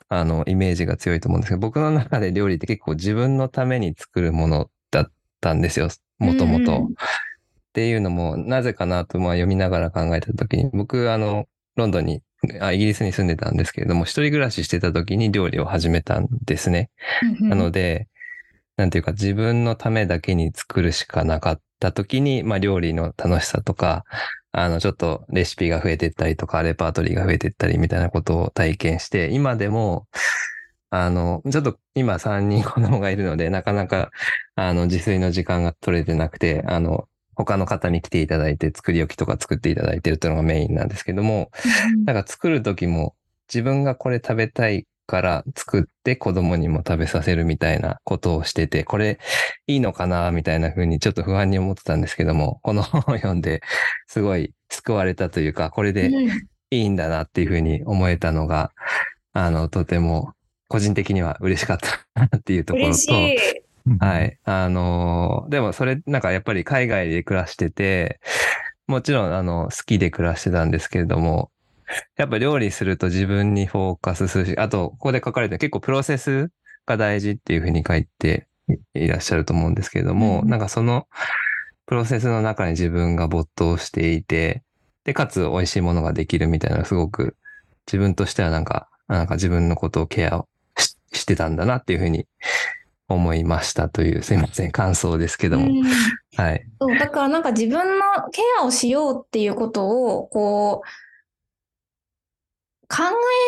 [0.09, 5.11] あの、イメージが強いと思うんですけど、僕の中で料理って結構自分のために作るものだっ
[5.41, 6.87] たんですよ、もともと。
[6.87, 12.21] っていうのも、なぜかなと、まあ読みながら考えたときに、僕、あの、ロンドンに
[12.59, 16.89] あ、イギリスに住んでたんですけれども、一人暮らししてた時に料理を始めたんですね。
[17.49, 18.07] なので、
[18.77, 24.05] なんていうか自分のためだけに作るしかなかった時に、まあ料理の楽しさとか、
[24.51, 30.07] あの、ちょっとレシピが増えていったりとか、レパートリーが増えていったりみたいなことを体験して、今でも、
[30.89, 34.11] あの、ちょっと今3人子供がいるので、なかなか、
[34.55, 41.51] あの、自炊の時間が取れてなくて、あの、他の方に来ていただいて作り置きとか作っていただいてるっていうのがメインなんですけども、
[42.05, 43.15] なんか作る時も
[43.47, 49.19] 自分がこれ食べたいから作って子供にも食べさせるみたいなことをしてて、これ
[49.67, 53.61] いいのかなみたいな風にちょっと不安に思ってたんですけども、この本を読んで
[54.07, 56.11] すごい救われたというか、これで
[56.71, 58.71] いいんだなっていう風に思えたのが、
[59.33, 60.33] あの、とても
[60.67, 62.95] 個人的には嬉しかったなっていうところと、
[63.99, 64.37] はい。
[64.43, 68.19] あのー、でもそれ、なんかやっぱり海外で暮らしてて、
[68.87, 71.51] もちろん、あの、好きで暮らしてたんですけれども、
[72.17, 76.49] やっぱ料理すると自分にフォーカスするし、あと、ここで書かれて結構プロセス
[76.85, 78.47] が大事っていうふうに書いて
[78.93, 81.07] いらっしゃると思うんですけれども、うん、なんかその
[81.85, 84.63] プロセスの中に自分が没頭していて、
[85.05, 87.37] で、かつ美味しいものができるみたいなすごく
[87.87, 90.47] 自分としてはなんか、なんか自分のことをケアを
[91.13, 92.27] してたんだなっていうふうに
[93.07, 95.83] 思いましたという、すいません、感想ですけども。
[96.35, 96.65] はい。
[96.79, 100.87] そう、だからなんか自分のケアをしようっていうことを、こう、
[102.89, 103.03] 考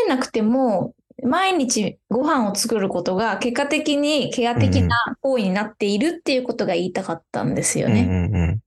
[0.06, 0.94] えなくても
[1.24, 8.02] 毎日ご飯を作ることが結果的にケア的な行為になっているっていうことが言いたかったんですよね。
[8.02, 8.60] うんうんうん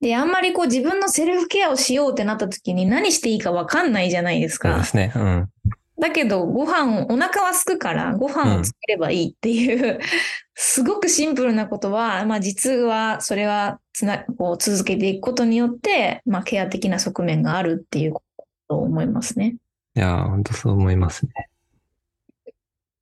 [0.00, 4.84] で、あんまりこう自分のセルフケアをしようってなった時に何していいかわかんないじゃないですかそうで。
[4.86, 5.12] すね。
[5.16, 5.48] うん。
[6.00, 10.00] だけど、ご飯を、お腹は空くからご飯を作ればいいっていう、
[10.54, 18.22] すごくシンプルなことは、まあ実はそれはつな、こう続けていくことによって、まあケア的な側面があるっていうこ
[18.68, 19.56] とを思いますね。
[19.96, 21.32] いやー、本当そう思いますね。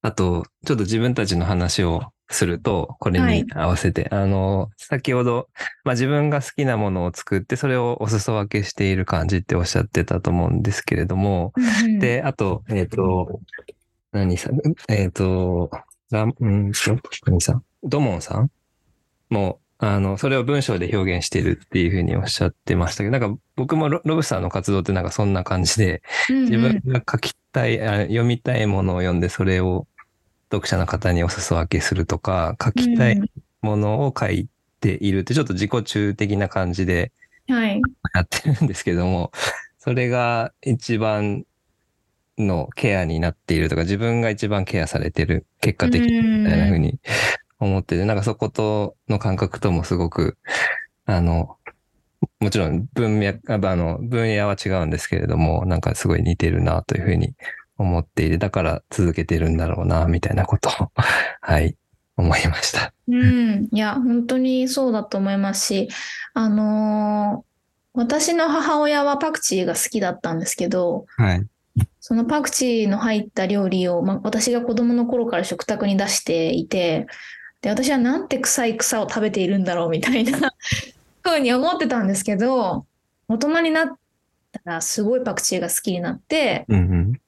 [0.00, 3.44] あと、ちょっと自分たちの話をすると、これはい。
[3.44, 5.48] に合わせて、あの、先ほど、
[5.84, 11.52] まあ自分が好きなものを作って、それをお裾分けしている感じっておっしゃってたと思うんですけれども、
[12.00, 13.40] で、あと、えっ、と、
[14.12, 15.70] 何さん、えっ、と、
[16.10, 16.38] ラんと、
[17.26, 18.50] 何さん、ドモンさん？
[19.28, 29.86] も、あの、それを文章で表現してるっていうふうにおっしゃってましたけど、なんか僕もロロブさんの活動ってなんかそんな感じで、自分が書きたい、あ読みたいものを読んで、それを
[30.50, 33.20] 読者の方にお裾分けするとか、書きたい
[33.62, 34.48] ものを書い
[34.80, 37.12] ているって、ちょっと自己中的な感じで
[37.48, 37.80] はい。
[38.14, 39.30] やってるんですけども、
[39.78, 41.44] それが一番
[42.38, 46.98] のケアになっているとか、自分が一番ケアされてる結果的にみたいな風に
[47.59, 50.37] 思ってて、なんかそことの感覚ともすごく、
[51.06, 51.56] あの、
[52.40, 57.35] もちろん文脈、ああの、分野は違うんですけれども、なんかすごい似てるなというふうに
[57.78, 60.90] 思っていて、だから続けてるんだろうな、みたいなことを、
[61.40, 61.76] はい、
[62.16, 62.92] 思いました。
[63.08, 63.68] うん。
[63.72, 65.88] いや、本当にそうだと思いますし、
[66.34, 67.56] あのー
[67.96, 71.46] 私の母親はパクチーが好きだったんですけど、はい。
[72.00, 77.06] そのパクチーの入った料理を、まあ、私が子供の頃から食卓に出していて、
[77.62, 80.52] で、私はなんて臭い草を食べているんだろうみたいな
[81.22, 82.86] ふうに思ってたんですけど、
[83.28, 83.88] 大人になっ
[84.52, 87.20] たらすごいパクチーが好きになって、うんうん。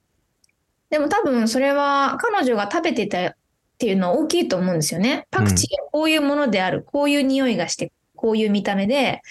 [0.90, 3.34] でも多分それは彼女が食べてたっ
[3.78, 5.26] ていうのは大きいと思うんですよね。
[5.30, 9.22] パクチーはこういうものである、こういう匂いがして、こういう見た目で、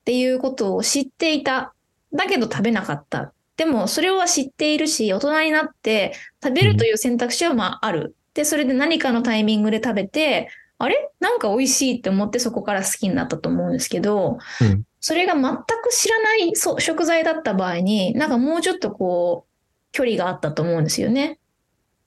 [0.00, 1.72] っていうことを知っていた。
[2.12, 3.32] だけど食べなかった。
[3.56, 8.16] でもそれは知っているし、大人になって食べるという選択肢はまあある。
[8.34, 11.10] で、それで何かのタイミングで食べて、あれ？
[11.20, 19.47] なんか美味しいって思ってそこから好きになったと思うんですけど、うんそれが全く知らないそう食材だった場合に、なんかもうちょっとこう、
[19.92, 21.38] 距離があったと思うんですよね。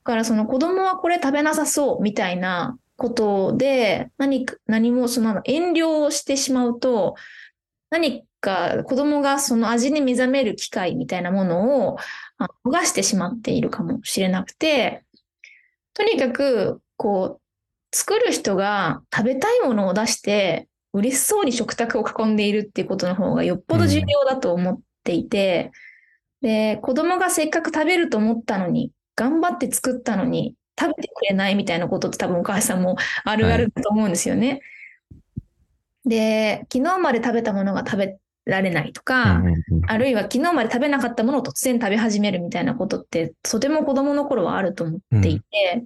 [0.04, 7.16] だからその子供はこれ食べなさそうみたいなことで、何か、何もその遠慮をしてしまうと、
[7.90, 11.98] 何か子供がその味に目覚める機会みたいなものを
[12.66, 15.04] 逃してしまっているかもしれなくて、
[15.94, 25.72] とにかく、こう、作る人が食べたいものを出して、嬉しそうに食卓を囲んでいるっていうことの方がよっぽど重要だと思っていて、
[26.42, 34.62] で、子供がせっかく食べると思ったのに、頑張って作ったのに、食べてくれないみたいなことって多分お母さんもあるあるだと思うんですよね。
[36.06, 45.84] で、昨日まで食べたものが食べられないとか、うんうんうんあるいは昨日まで食べなかったものを突然食べ始めるみたいなことって、とても子供の頃はあると思っていて、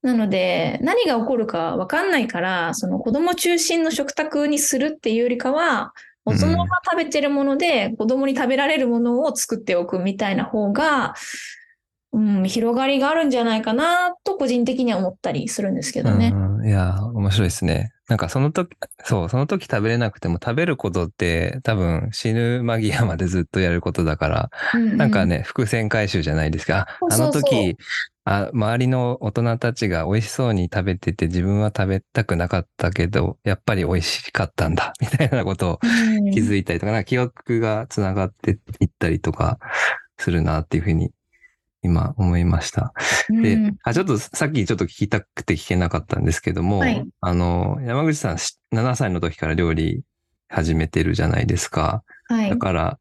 [0.00, 5.92] なので、何が起こるかわかんないから、その子供中心の食卓にするっていうよりかは、
[6.24, 11.14] 大人が食べてるもので子供に食べられるものを作っておくみたいな方が、
[12.12, 16.32] うん、広がりがあるんじゃないかなと個人的には思ったりするんですけどね。
[16.34, 17.92] うん、いや、面白いですね。
[18.08, 26.86] なんかその時、そう、その時食べれなくても食べることって多分死ぬ間際までずっとやることだから、うんなんかね、伏線回収じゃないですか。
[27.00, 27.78] ああの時、
[28.24, 39.58] あ、周りの大人たちが美味しそうに食べてて自分は食べたくなかったけど、やっぱり美味しかったんだ、 みたいなことをうん気づいたりとか、なんか記憶がつながっていったりとか
[40.18, 41.10] するなっていうふうに
[41.82, 42.92] 今思いました。
[43.28, 50.02] で、うんあ、ちょっとさっきちょっと聞きたくて聞けなかったんですけども、はいあの、山口さんし7歳の時から料理
[50.48, 52.04] 始めてるじゃないですか。
[52.28, 52.56] はいだ。
[52.56, 52.98] から、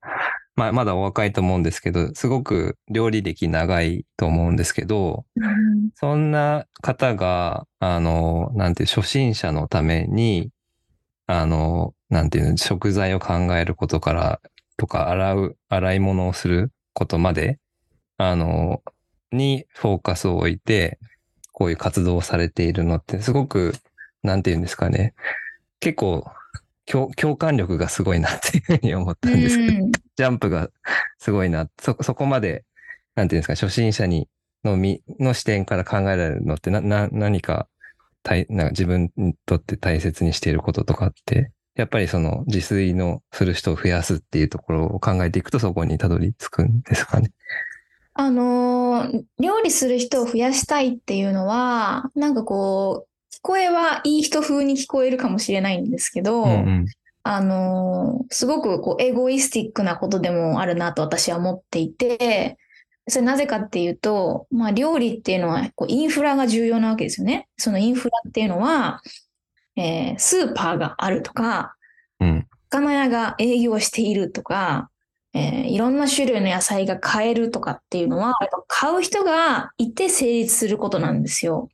[0.55, 10.49] まあ、まだお若いと思うんですけど、すごく料理歴長いと思うんですけど、うんそんな方が、あの、なんて初心者のために、
[11.27, 14.41] あの、なんていうの、食材を考えることから、
[14.77, 17.59] とか、洗う、洗い物をすることまで、
[18.29, 18.83] あの、
[19.31, 20.99] にフォーカスを置いて、
[21.51, 23.73] こういう活動をされているのって、すごく、
[24.23, 25.15] なんていうんですかね、
[25.79, 26.25] 結構、
[26.85, 30.69] 共共感力がすごいなっていうふうに思ったんですけど、うんジャンプが
[31.17, 31.67] すごいな。
[31.79, 32.63] そ、そこまで、
[33.15, 34.27] なんていうんですか、初心者に、
[34.63, 37.67] のみ、の視点から考えられるのって、な、な、何か、
[38.21, 47.31] 大、なんか自分にとって大切にしていることとかって、やっぱりその自炊のする人を増やすっていうところを考えていくとそこにたどり着くんですかね。
[48.13, 48.41] あの
[49.03, 56.85] の、料理する人を増やしたいっていうのは、なんかこう、聞こえはいい人風に聞こえるかもしれないんですけど、うんうん。
[57.23, 62.57] あの、すごくこうエゴイスティックなことでもあるなと私は思っていて、
[63.07, 67.47] それなぜかっていうと、まあ料理っていうのはこうインフラが重要なわけですよね。
[67.57, 69.01] そのインフラっていうのは、
[69.75, 71.75] えースーパーがあるとか、
[72.19, 72.47] うん。
[72.69, 74.90] 魚屋が営業しているとか、
[75.33, 78.33] えーいろんな種類の野菜が買えるとかっていうのは、
[78.67, 81.69] 買う人がいて成立することなんですよ。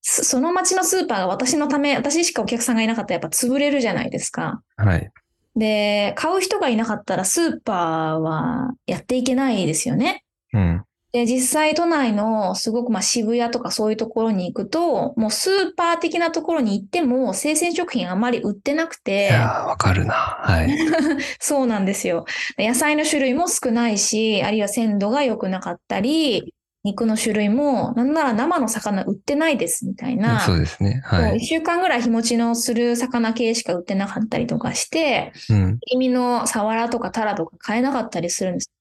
[0.00, 4.62] そその町のスーパーが私のため、私しかお客さんがいなかったらやっぱ潰れるじゃないですか。
[4.76, 5.10] はい。
[5.56, 10.24] で、買う人がいなかったらスーパーはやっていけないですよね。
[10.52, 10.84] うん。
[11.12, 20.14] で、実際都内のすごくまあ渋谷とかそういうところに行くと、もうスーパー的なところに行っても生鮮食品あまり売ってなくいて、やー、わかるな。
[20.14, 20.76] はい。
[21.40, 22.24] そうなんですよ。
[22.58, 26.54] 野菜の種類も少ないし、あるいは鮮度が良くなかったり、
[26.84, 30.40] 肉の種類も、なんなら生の魚売ってないですみたいな。
[30.40, 31.00] そうですね。
[31.04, 31.38] はもうい。
[31.38, 35.78] 一週間ぐらい日持ちのする魚系しか売ってなかったりとかして、うん。
[35.80, 38.75] 切り身のサワラとかタラとか買えなかったりするんですね。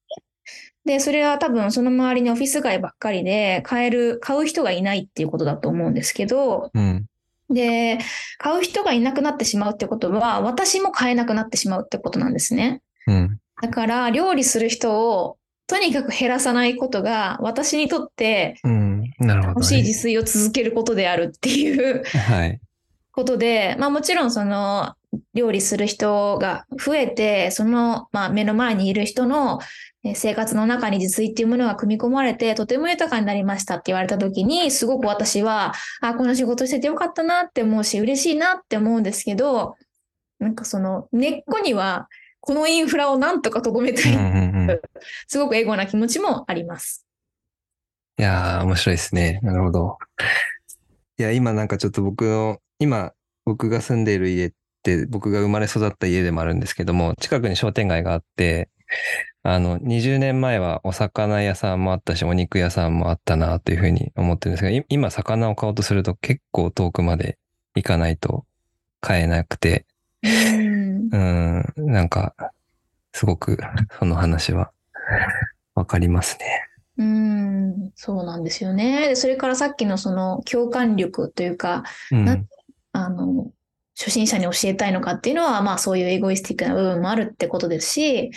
[0.86, 7.06] で、それは多分その周りにオフィス街ばっかりで買える、買う人がいないっていうことだと思うんですけど、うん。
[7.50, 8.00] で、
[8.38, 12.82] 買う人がいなくなってしまうってことは、私も買えなくなってしまうってことなんですね。
[13.08, 13.40] うん。
[13.62, 19.02] だから、料理する人をとにかく減らさないことが、私にとってうん。
[19.20, 19.54] なるほど、ね。
[19.56, 22.60] 楽しい自炊を続けることであるっていうはい。
[23.12, 24.94] ことで、まあもちろんその
[25.34, 29.66] 料理する人が増えて、その、まあ、目の前にいる人のえー
[30.14, 39.76] 生活の中に自炊っていうものが組み込まれて、とても豊かになりましたって言われた時に、すごく私は、あ、この仕事しててよかったなって思うし、嬉しいなって思うんですけど、
[40.38, 42.08] なんかその根っこには、
[42.40, 44.82] このインフラをなんとか留めたい、うんうんうん。
[45.28, 47.08] すごくエゴな気持ちもあります。
[48.20, 49.40] いやー、面白いですね。
[49.42, 49.98] なるほど。
[51.18, 53.14] いや、今なんかちょっと僕の、今、
[53.46, 54.52] 僕が住んでいる家っ
[54.84, 58.70] て、僕が生まれ育った家でもあるんですけども、近くに商店街があって、
[59.48, 67.38] あの、20年前はお魚屋さんもあったし、お肉屋さんもあったなというふうに思ってるんですが、い今魚を買おうとすると結構遠くまで
[67.76, 68.44] 行かないと
[69.02, 69.86] 買えなくて、
[70.24, 72.34] うんうん、なんか、
[73.14, 73.60] すごく
[74.00, 74.72] その話は
[75.76, 76.68] わかりますね。
[76.98, 79.10] うーん、そうなんですよね。
[79.10, 82.26] でそれからさっきのその共感力というか、うん。
[82.26, 82.38] な
[82.94, 83.52] あの、
[83.96, 88.32] 初心者に教えたいのかっていうのは、まあそういうエゴイスティックな部分もあるってことですし、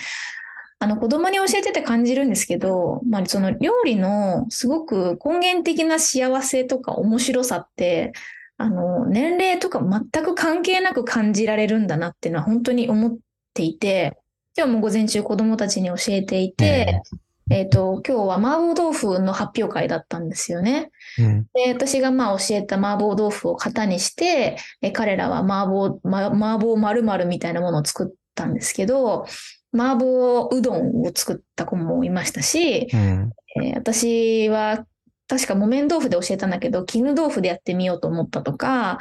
[0.81, 8.13] あの子供に教えてて感じるんですけど、まあその料理のすごく根源的な幸せとか面白さって、
[8.59, 13.19] あの、年齢とか全く関係なく感じられるんだなっていうのは本当に思っ
[13.55, 14.19] ていて、
[14.57, 17.03] 今日も午前中子供たちに教えていて、
[17.51, 20.91] えっと、今日は麻婆豆腐の発表会だったんですよね。
[21.19, 21.47] うん。
[21.55, 29.27] で、私がまあ教えた麻婆豆腐を型にして、え彼らは麻婆、ま、麻婆〇〇みたいなものを作ったんですけど、
[29.73, 33.33] 麻婆うどんを作った子もいましたし、うん。
[33.63, 34.87] えー私は
[35.29, 38.99] 確か木綿豆腐で教えたんだけど、絹豆腐でやってみようと思ったとか、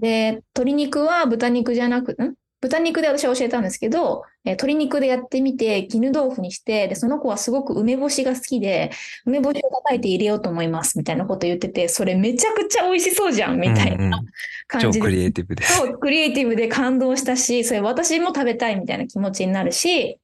[0.00, 2.34] で、鶏肉は豚肉じゃなく、ん？
[2.60, 8.90] 豚肉で私は教えたんですけど、えー鶏肉でやってみて、絹豆腐にして、で、その子はすごく梅干しが好きで、
[9.26, 14.26] 梅干しを叩いて入れようと思います、みたいなこと言ってて、それめちゃくちゃ美味しそうじゃん、みたいなうんうん
[14.66, 14.98] 感じで。
[15.00, 15.76] 超クリエイティブです。
[15.76, 20.18] そう、クリエイティブで感動したし、それ私も食べたいみたいな気持ちになるし、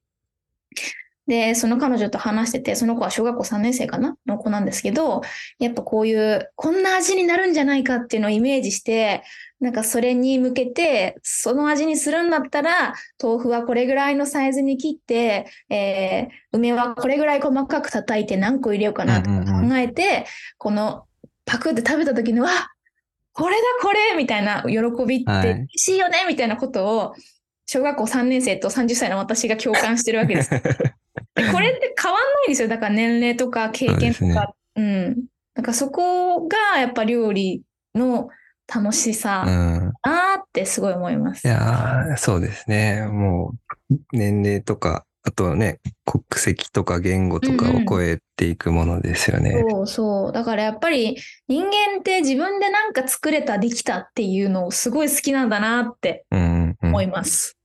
[1.26, 4.16] で、その彼女と話してて、その子は小学校3年生かな？
[4.26, 5.22] の子なんですけど、
[5.58, 9.22] やっぱこういう、こんな味になるんじゃないかっていうのをイメージして、
[9.60, 20.26] なんかそれに向けて、その味にするんだったら、豆腐はこれぐらいのサイズに切って、えー梅はこれぐらい細かく叩いて何個入れようかなとかうんうんうん考えて、
[20.58, 21.04] この
[21.44, 22.48] パクって食べた時には、
[23.32, 27.14] これだこれみたいな喜びってはい嬉しいよねみたいなことを、
[27.66, 30.50] 小学校3年生と30歳の私が共感してるわけです。
[31.34, 32.68] でこれって変わんないんですよ。
[32.68, 34.54] だから年齢とか経験とそうですか。
[34.76, 35.24] うん。
[35.54, 37.62] なんかそこがやっぱ料理
[37.94, 38.28] の
[38.72, 39.92] 楽しさうん。
[40.02, 41.46] なーってすごい思います。
[41.46, 43.06] いやーそうですね。
[43.06, 43.54] も
[43.90, 49.64] う、年齢とか、あとはね、国籍とか言語とかを超えていくものですよね。
[49.68, 50.32] そうそう。
[50.32, 51.16] だからやっぱり
[51.48, 57.56] 人間って自分でなんか作れた、できたっていうのをすごい好きなんだなってうん、うんうん思います。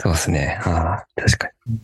[0.00, 0.58] そうですね。
[0.64, 1.78] ああ、確かに。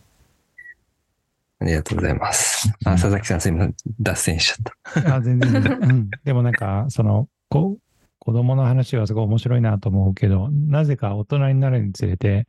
[1.59, 2.71] ありがとうございます。
[2.85, 3.75] あ、佐々木さんすいません。
[3.99, 5.15] 脱線しちゃった。
[5.15, 6.09] あ全然全然、 うん。
[6.23, 7.77] でもなんか、その、こ
[8.19, 12.47] 子供の話はすごい面白いなと思うけど、なぜか大人になるにつれて、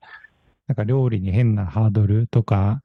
[0.68, 2.82] なんか料理に変なハードルとか、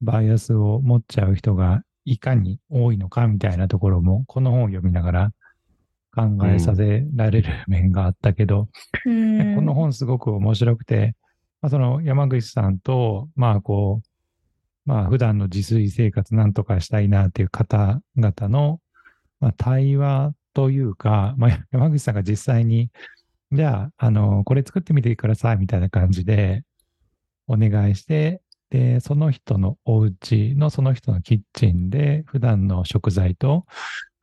[0.00, 5.32] バイアスを持っちゃう人がいかに多いのかみたいなところも、この本を読みながら
[6.14, 8.68] 考えさせられる面があったけど、
[9.06, 11.14] うんこの本すごく面白くて、
[11.60, 14.07] まあ、その山口さんと、まあこう、
[14.88, 18.80] まあ普段の自炊生活なんとかしたいなっていう方々の、
[19.38, 22.90] まあ、対話というか、まあ 山口さんが実際に、
[23.52, 26.64] じゃあ、あの、これ作ってみてくださいみたいな感じで
[27.46, 33.66] お願いして、で、その人のお家のその人のキッチンで普段の食材と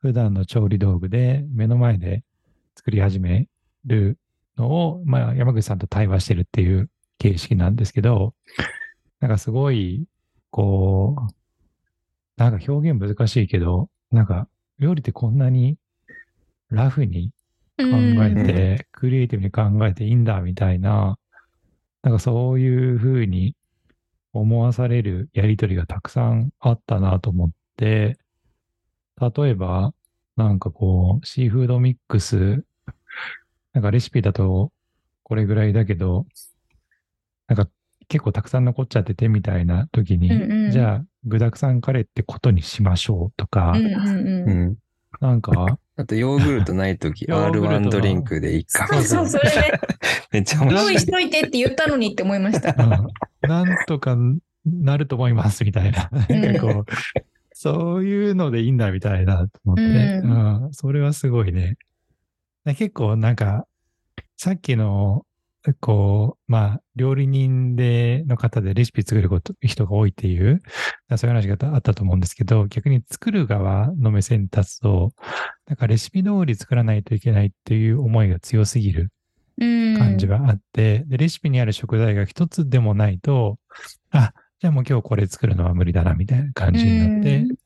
[0.00, 2.24] 普段の調理道具で目の前で
[2.74, 3.46] 作り始め
[3.84, 4.18] る
[4.56, 8.34] のを、まあ、山口さんと対話してるっていう形式なんですけど、
[9.20, 10.06] なんかすごい、
[10.56, 11.32] こう、
[12.38, 14.48] なんか表現難しいけど、なんか
[14.78, 15.76] 料理ってこんなに
[16.70, 17.30] ラフに
[17.76, 17.84] 考
[18.24, 21.18] えて、クリエイティブに考えていいんだみたいな、
[22.02, 23.54] なんかそういうふうに
[24.32, 28.16] 思わされるやりとりがたくさんあったなと思って、
[29.20, 29.92] 例えば、
[30.36, 32.64] なんかこう、シーフードミックス、
[33.74, 34.72] なんかレシピだと
[35.22, 36.24] これぐらいだけど、
[37.46, 37.68] なんか
[38.08, 44.76] 結構たくさん残っちゃっててみたいな時に、うんうんじゃあ具沢山カレーってことにしましょうとか、うんうんうんうん。
[45.20, 48.86] なんか、あと、ヨーグルトないとき、 ヨーグルト R1 ドリンクでいいか。
[48.86, 49.72] そうそう、それね、
[50.30, 51.06] めっちゃ面白い用意し。
[51.06, 52.74] といてって言ったのにって思いました。
[52.78, 54.16] うんなんとか
[54.64, 56.10] なると思いますみたいな。
[56.10, 56.84] なんかこう、
[57.52, 61.76] そういうのでいいんだみたいなと思って、ううんそれはすごいね。
[62.64, 63.66] で結構なんか、
[64.36, 65.25] さっきの、
[65.74, 70.62] こう、まあ、料理人で、の方でレシピ作ること人が多いっていう、
[71.16, 75.12] そういう話があったと思うんですけど、逆に作る側の目線に立つと、
[75.66, 79.10] なんかレシピ通り作らないといけないっていう思いが強すぎる
[79.58, 83.58] うん感じがあって、で、レシピにある食材が一つでもないと、
[84.10, 87.56] あ、じゃあもう今日これ作るのは無理だな、みたいな感じになって、うん。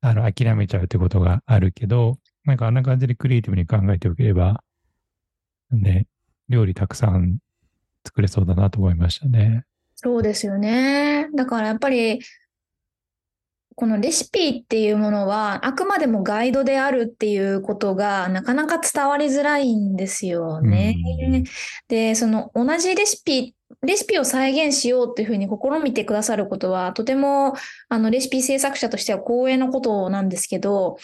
[0.00, 4.62] あの、諦めちゃうってことがあるけど、なんかあんな感じでクリエイティブに考えておければ、
[5.70, 6.06] ね、
[6.48, 7.38] 料理たくさん
[8.04, 9.64] 作れそうだなと思いましたね。
[9.96, 11.28] そうですよね。
[11.34, 12.20] だからやっぱり、
[13.74, 20.96] このレシピっていうものは、あくまでもガイドであるっていうことが、なかなか伝わりづらいんですよね。
[21.30, 21.44] うん
[21.88, 27.54] で、その同じレシピ、レシピを再現しようっていうふうに試みてくださることは、とても、
[27.90, 30.96] あの、レシピ制作者としては光栄なことなんですけど、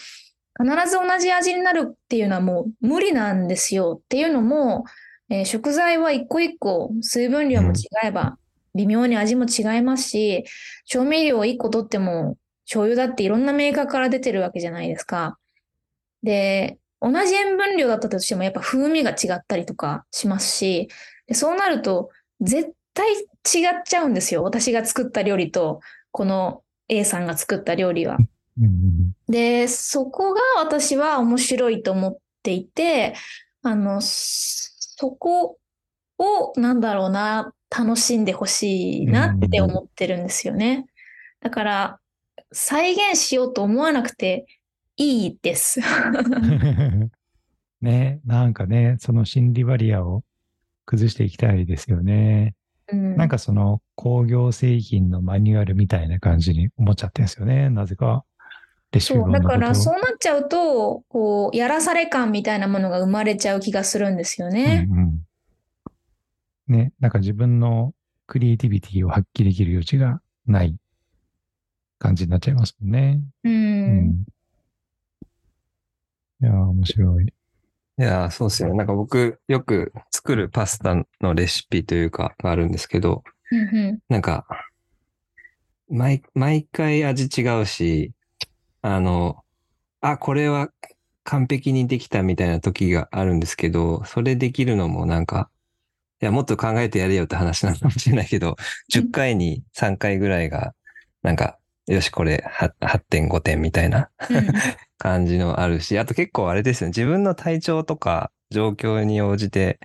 [0.59, 4.85] 必ず同じ味になるっていうのはもう無理なんですよっていうのも、
[5.33, 8.37] えー食材は一個一個水分量も違えば、
[8.75, 10.45] 微妙に味も違いますし、
[10.85, 15.39] 調味料を一個取っても、醤油だっていろんなメーカーから出てるわけじゃないですか。
[16.23, 20.89] で、同じ塩分量だったとしてもやっぱ風味が違ったりとかしますし、
[21.27, 22.11] でそうなると
[22.43, 23.23] 絶対違
[23.69, 24.43] っちゃうんですよ。
[24.43, 25.81] 私が作った料理と、
[26.11, 28.19] この A さんが作った料理は。
[28.61, 33.15] うんで、そこが私は面白いと思っていて、
[33.63, 34.03] あの、
[35.03, 35.59] そこ
[36.19, 40.87] を、なんだろうな、楽しんでほしいなって思ってるんですよね。
[41.41, 42.01] だから、
[42.53, 44.47] 再現しようと思わなくて
[44.97, 45.81] いいです。
[47.83, 50.23] ね、なんかね、その心理バリアを
[50.87, 52.55] 崩していきたいですよね。
[52.93, 57.71] うんなんかその工業製品のマニュアルみたいな感じに思っちゃってるんですよね。
[57.71, 58.25] なぜか。
[58.93, 64.87] レシピそう、だ本のことをからそうなっちゃうと、こう、やらされ感みたいなものが生まれちゃう気がするんですよね。
[64.91, 65.23] うんうん
[66.69, 67.93] ね、なんか自分の
[68.27, 70.75] クリエイティビティを発揮できる余地がない
[71.99, 73.21] 感じになっちゃいますもんね。
[73.45, 73.49] う。
[73.49, 74.25] うんん。
[76.41, 77.25] いやー、面白い。
[77.25, 77.29] い
[77.99, 78.77] やー、そうですよね。
[78.77, 84.47] なんか僕、よく作るパスタのレシピというか、があるんですけど、うんうんなんか、
[85.89, 88.13] 毎、毎回味違うし、
[88.83, 89.45] あの、
[90.01, 90.71] あ、これは
[91.25, 95.51] 完璧にできたみたいな時があるんですけど、それできるのもなんか、
[96.21, 98.57] いや、もっと考えてやれよって話なのかもしれないけど、
[98.93, 100.75] 10回に3回ぐらいが、
[101.23, 104.47] なんか、よし、これは8.5点みたいなうん
[104.99, 106.91] 感じのあるし、あと結構あれですよね。
[106.91, 109.81] 自分の体調とか状況に応じて、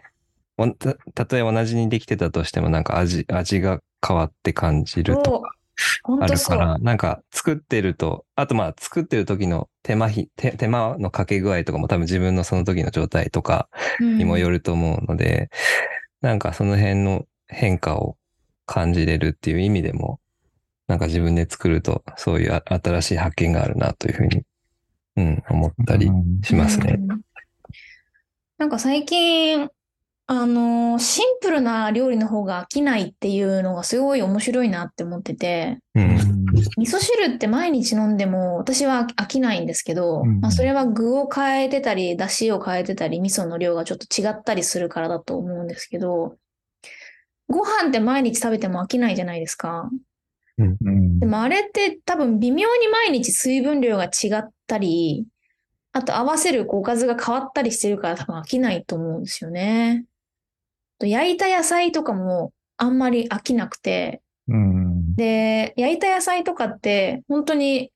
[0.58, 5.57] おたたとえ同じにできてたとしてもなんか味、味が変わって感じるとか。
[6.20, 13.70] あるから、なんか作ってると、あとまあ作ってる時の手間ひ、手手間のかけ具合とかも多分自分のその時の状態とか
[14.00, 15.50] にもよると思うので、
[16.22, 18.18] なんかその辺の変化を
[18.66, 20.20] 感じれるっていう意味でも、
[20.88, 24.44] なんか自分で作るとそういうあ新しい発見があるなというふうに、
[25.18, 26.42] うん、思ったりうん。
[26.44, 26.96] しますね。
[26.98, 27.22] うん。
[28.58, 29.70] なんか最近、
[30.30, 36.18] あの、シンプルな料理の方が飽きないっていうのがすごい面白いなって思ってて、うん。
[36.78, 46.36] 味噌汁って毎日飲んでも私は飽きないんですけど、うんまあ、それは具を変えてたり、出汁を変えてたり、味噌の量がちょっと違ったりするからだと思うんですけど、
[47.48, 49.90] ご飯って毎日食べても飽きないじゃないですか。
[50.58, 55.26] うんでもあれって多分微妙に毎日水分量が違ったり、
[55.94, 60.06] あと合わせるおかずが変わったりしてるから多分飽きないと思うんですよね。
[61.00, 65.16] と焼いた野菜とかもあんまり飽きなくて、うん。
[65.16, 67.92] で、焼いた野菜とかって本当に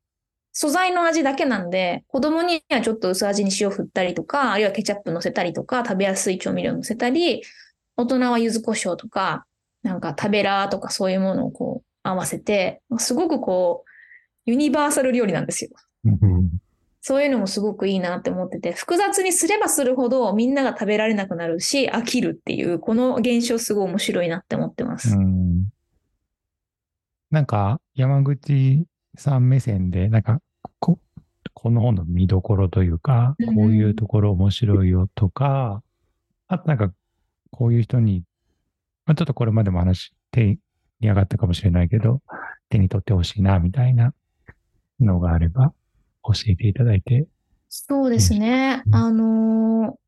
[0.54, 7.42] 素材の味だけなんで、子供にはちょっと薄味に塩振ったりとか、あるいはケチャップ乗せたりとか、食べやすい調味料乗せたり、
[7.96, 9.46] 大人は柚子胡椒とか、
[9.84, 13.90] なんか食べらーとかそういうものをこう合わせて、すごくこう、
[14.46, 15.72] ユニバーサル料理なんですよ。
[16.06, 16.61] うん
[17.04, 25.18] そういうのもすごくいいなって思ってて、複雑にすればするほどみんなが食べられなくなるし、飽きるっていう、この現象すごい面白いなって思ってます。
[25.18, 25.66] うん。
[27.32, 28.86] なんか、山口
[29.18, 30.42] さん目線で、なんか、
[30.80, 31.00] こ、
[31.56, 33.56] この本の見どころというか、うん。
[33.56, 35.82] こういうところ面白いよとか、
[36.48, 36.94] あとなんか、
[37.50, 38.24] こういう人に、
[39.08, 40.60] まあ、ちょっとこれまでも話、手に
[41.02, 42.22] 上がったかもしれないけど、
[42.70, 44.14] 手に取ってほしいな、みたいな
[45.00, 45.74] のがあれば、
[46.24, 47.28] 教えていただいて。
[47.70, 48.84] そうですね。
[48.88, 50.02] うんあのー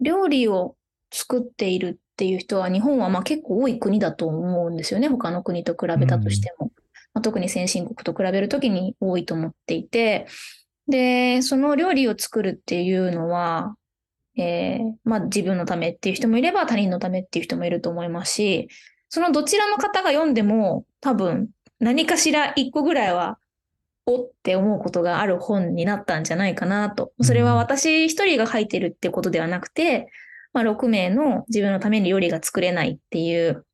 [0.00, 0.76] 料理を
[1.10, 5.08] 作っているっていう人は日本はまあ結構多い国だと思うんですよね。
[5.08, 6.70] 他の国と比べたとしても。
[7.14, 10.26] まあ、特に先進国と比べるときに多いと思っていて、
[10.86, 13.74] で、その料理を作るっていうのは、
[14.36, 18.68] えーまあ自分のためっていう人もいれば他人のためっていう人もいると思いますし、
[19.08, 21.48] そのどちらの方が読んでも多分
[21.80, 23.38] 何かしら一個ぐらいは
[24.06, 27.12] おって思うことがある本になったんじゃないかなと。
[27.22, 30.08] それは私一人が書いてるってことではなくて、
[30.52, 33.66] まあ、6名の自分のために料理が作れないっていう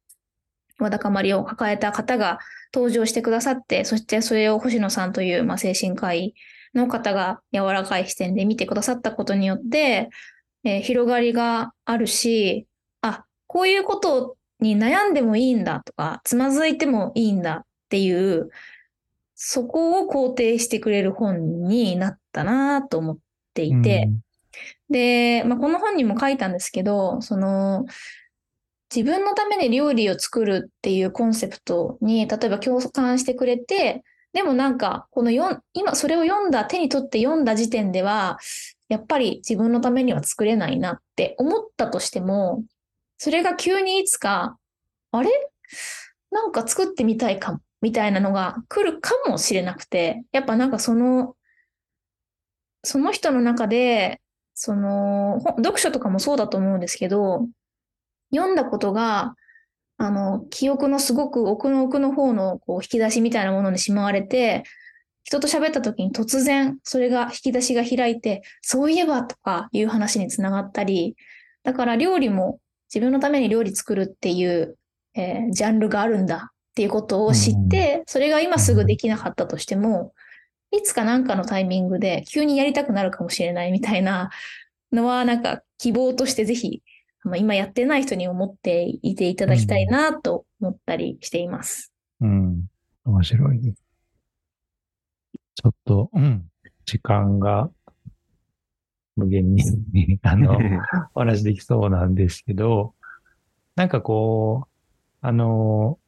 [0.79, 2.39] わだかまりを抱えた方が
[2.75, 6.35] 登場してくださって、そしてそれを星野さんという、まあ、精神科医
[6.75, 10.09] の方が柔らかい視点で見てくださったことによって、
[10.65, 12.67] えー広がりがあるし、
[13.01, 18.49] あ、こういうことに悩んでもいいんだとか、つまずいてもいいんだっていう、
[19.45, 23.19] そこを肯定してくれる本になったなと思っ
[23.55, 24.09] ていて、
[24.89, 27.85] で、まあ、この本にも書いたんですけど、その、
[28.95, 38.39] 自分のために料理を作るっていうコンセプトに、例えば共感してくれて、でもなんか、このよん今それを読んだ、手に取って読んだ時点では、
[38.89, 42.63] やっぱり自分のためには作れないなって思ったとしても、
[43.19, 44.57] それが急にいつか、
[45.11, 45.31] あれ？
[46.31, 51.35] なんか作ってみたいかも、みたいなのが来るかもしれなくて、やっぱなんかその、
[52.85, 54.21] その人の中で、
[54.55, 57.49] その、読書とかもそうだと思うんですけど、
[58.35, 59.35] 読んだことが、
[59.99, 64.65] あの、記憶のすごく奥の奥の方のこう引き出しみたいなものにしまわれて、
[65.25, 71.17] 人と喋った時に突然それが引き出しが開いて、そういえばとかいう話につながったり、
[71.63, 72.61] だから料理も
[72.93, 74.77] 自分のために料理作るっていう、
[75.15, 80.15] えージャンルがあるんだっていうことを知って、それが今すぐできなかったとしても、
[80.71, 84.31] いつかなんかのタイミングで急にやりたくなるかもしれないみたいな
[84.91, 86.83] のは、なんか希望としてぜひ、
[87.25, 91.93] あの今やってない人に思っていていただきたいなと思ったりしています。
[92.23, 92.65] うん。
[93.05, 93.75] 面白いね。
[95.55, 96.49] ちょっと、うん。
[96.87, 97.71] 時間が
[99.17, 99.63] 無限に、
[100.23, 100.59] あの、
[101.15, 102.95] お話できそうなんですけど、
[103.77, 104.69] なんかこう、
[105.21, 105.99] あの、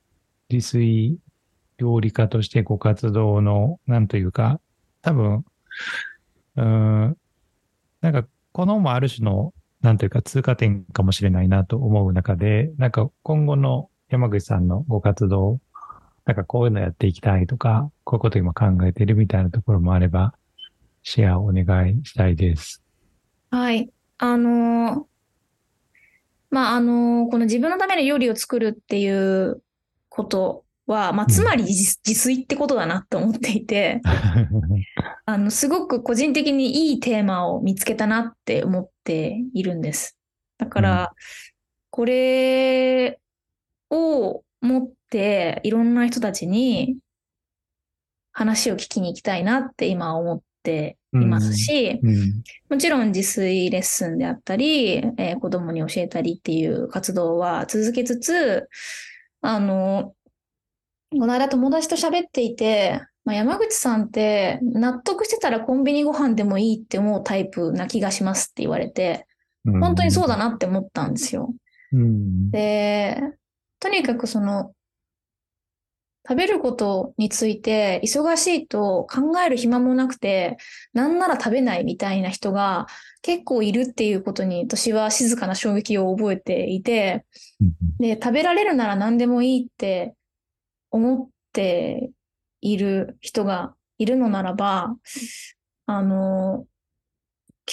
[0.50, 1.18] 自炊
[1.78, 4.60] 料理家としてご活動の、なんというか、
[5.02, 5.44] 多分、
[6.56, 7.16] うん、
[8.00, 15.58] なんか、このもある種の、なんというか、通過点かもしれないなと思う中で、なんか今後の山口さんのご活動、
[16.24, 20.34] なんかこういうのやっていきたいとか、こういうこと今考えてるみたいなところもあれば、
[21.02, 22.82] シェアをお願いしたいです。
[23.50, 23.90] はい。
[24.18, 25.04] あのー
[26.50, 29.60] まあ、あのーこの自分のために料理を作るっていう
[30.14, 34.00] ことは、まあ、つまり自自炊ってことだなと思っていて、
[35.26, 40.16] あの、すごく個人的にいいテーマを見つけたなって思っているんです。
[40.58, 41.12] だから、
[41.90, 43.18] これ
[43.90, 46.96] を持っていろんな人たちに
[48.32, 52.42] 話を聞きに行きたいなって今思っていますし、うん。
[52.68, 58.68] もちろん自炊レッスンであったり、えー子供に教えたりっていう活動は続けつつ、
[59.46, 60.14] あの、
[61.10, 69.26] この間友達と喋っていて、まあ、山口さんって納得してたらコンビニご飯でもいいって思うタイプな気がしますって言われて、
[69.66, 71.54] 本当にそうだなって思ったんですよ。
[71.92, 72.50] うん。
[72.50, 73.20] で、
[73.80, 74.72] とにかくその、
[76.26, 80.56] 食べることについて忙しいと考える暇もなくて、
[80.94, 82.86] なんなら食べないみたいな人が
[83.20, 87.26] 結構いるっていうことに私は静かな衝撃を覚えていて、
[87.98, 90.14] で、食べられるなら何でもいいって
[90.90, 92.10] 思って
[92.62, 94.96] いる人がいるのならば、
[95.86, 96.66] あの、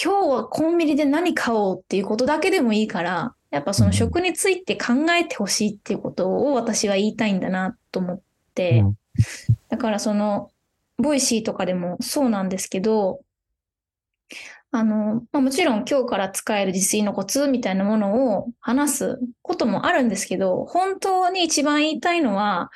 [0.00, 8.24] 今日はコンビニで何買おうっていうことだけでもいいから、やっぱその食について考えてほしいっていうことを私は言いたいんだなと思って、
[8.80, 8.98] うん、
[9.68, 10.50] だからその、
[10.98, 13.20] Voicy とかでもそうなんですけど、
[14.70, 22.70] あの、まあ、もちろん今日から使える自炊のコツみたいなものを話すこともあるんですけど、本当に一番言いたいのは、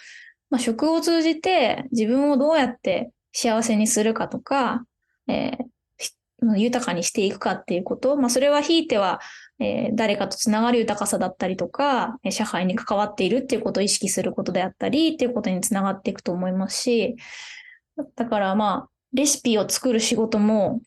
[0.51, 4.85] まあ、食を通じて自分をどうやって幸せにするかとか、
[5.27, 9.21] えー、豊かにしていくかっていうこと、まあ、それはひいては、
[9.59, 17.17] えー、誰かとつながる豊かさだったりとか、社会に関わっているっていうことを意識することであったりっていうことにつながっていくと思いますし、
[18.17, 20.83] だからまあ、レシピを作る仕事も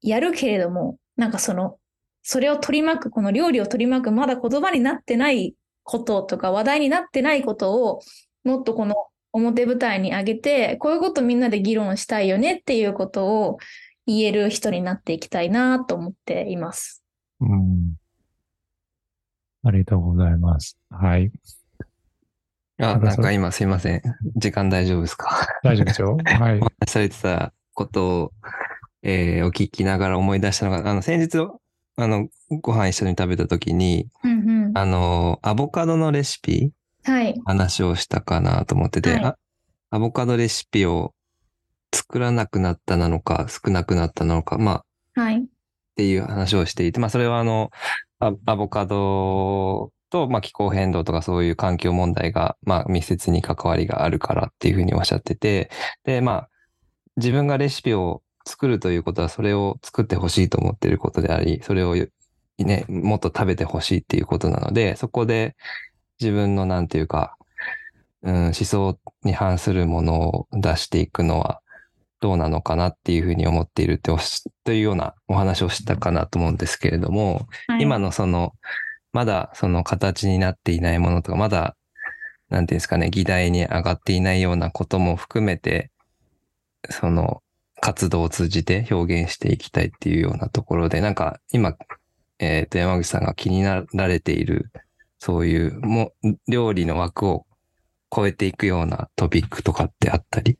[0.00, 1.78] やるけれども、なんかその、
[2.22, 8.00] それを取り巻く、この料理を取り巻く、まだ言葉になってないこととか話題になってないことを、
[8.44, 8.94] もっとこの
[9.32, 13.58] 表舞台に上げて、こういうことみんなで議論したいよねっていうことを
[14.06, 17.05] 言える人になっていきたいなと思っています。
[17.40, 17.94] うん。
[19.64, 20.78] ありがとうございます。
[20.90, 21.30] はい。
[22.78, 24.02] あ、なんか今すいません。
[24.36, 25.46] 時間大丈夫ですか？
[25.62, 26.18] 大丈夫ですよ。
[26.24, 26.58] はい。
[26.60, 28.32] お 話されてたことを、
[29.02, 31.38] えー、お聞きながら思い出したのが、あの、先日、
[31.96, 32.28] あの、
[32.62, 36.72] ご飯一緒に食べた時に、うんうん、あの、アボカドのレシピ
[37.04, 37.40] はい。
[37.44, 39.34] 話をしたかなと思ってて、はい、
[39.90, 41.14] アボカドレシピを
[41.94, 44.82] 作らなくなったなのか、少なくなったなのか、ま
[45.14, 45.46] あ、はい。
[45.96, 47.70] っていう話をしていて、まあ、それはあの、
[48.20, 55.70] アボカドと、まあ、気候変動とかそういう環境問題が、まあ、密接に関わりがあるからっていうふうにおっしゃってて、
[56.04, 56.50] で、まあ、
[57.16, 61.96] 自分がレシピを作るということは、それを作ってほしいと思っていることであり、それを
[62.58, 65.56] ね、もっと食べてほしいっていうことなので、そこで、
[66.20, 67.36] 自分のなんていうか、
[68.22, 71.60] うん、思想に反するものを出していくのは
[72.20, 74.10] どうなのかなっていうふうに思っているって
[74.64, 78.52] というようなお話をしたかなと思うんですけれども、はい、今のその、
[79.12, 81.76] まだその形になっていないものとか、まだ、
[82.48, 85.90] なんていうんですかね、議題に上がっていないようなことも含めて、
[86.90, 87.42] その
[87.80, 91.74] 活動を通じて表現していきたいっていうようなところで、なんか今、
[92.38, 94.70] えっ、ー、と、山口さんが気になられている
[95.18, 96.12] そういう、も
[96.48, 97.46] 料理の枠を
[98.14, 100.56] 超えていくようなトピックとかってあったり？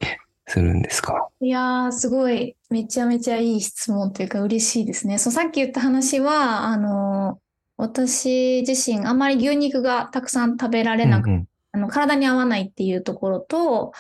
[0.47, 1.29] するんですか？
[1.41, 5.19] いやー、すごい、めちゃめちゃいい質問というか嬉しいですね。
[5.19, 7.41] そう、さっき言った話は、あの、
[7.77, 13.93] 私自身、あんまり牛肉がたくさん食べられなく、うんうん、あの体に合わないっていうところと、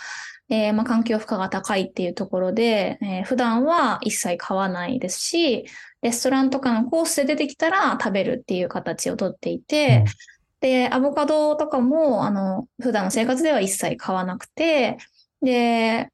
[0.49, 5.67] えー、まあ、環境負荷が高いっていうところで、えー、普段は一切買わないですし、
[6.03, 10.13] レストランとかのコースで出てきたら食べるっていう形をとっていて、うん。
[10.61, 14.99] で、アボカドとかも、あの、普段の生活では一切買わなくて、
[15.43, 16.11] で、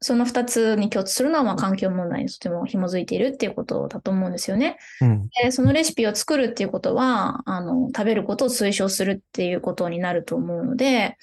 [0.00, 4.76] その二つに共通するのは、まあ、環境問題にとても紐づいているっていうことだと思うんですよね。
[5.00, 11.16] うん、でそのレシピを作るっていうことは、あの、食べることを推奨するっていうことになると思うので、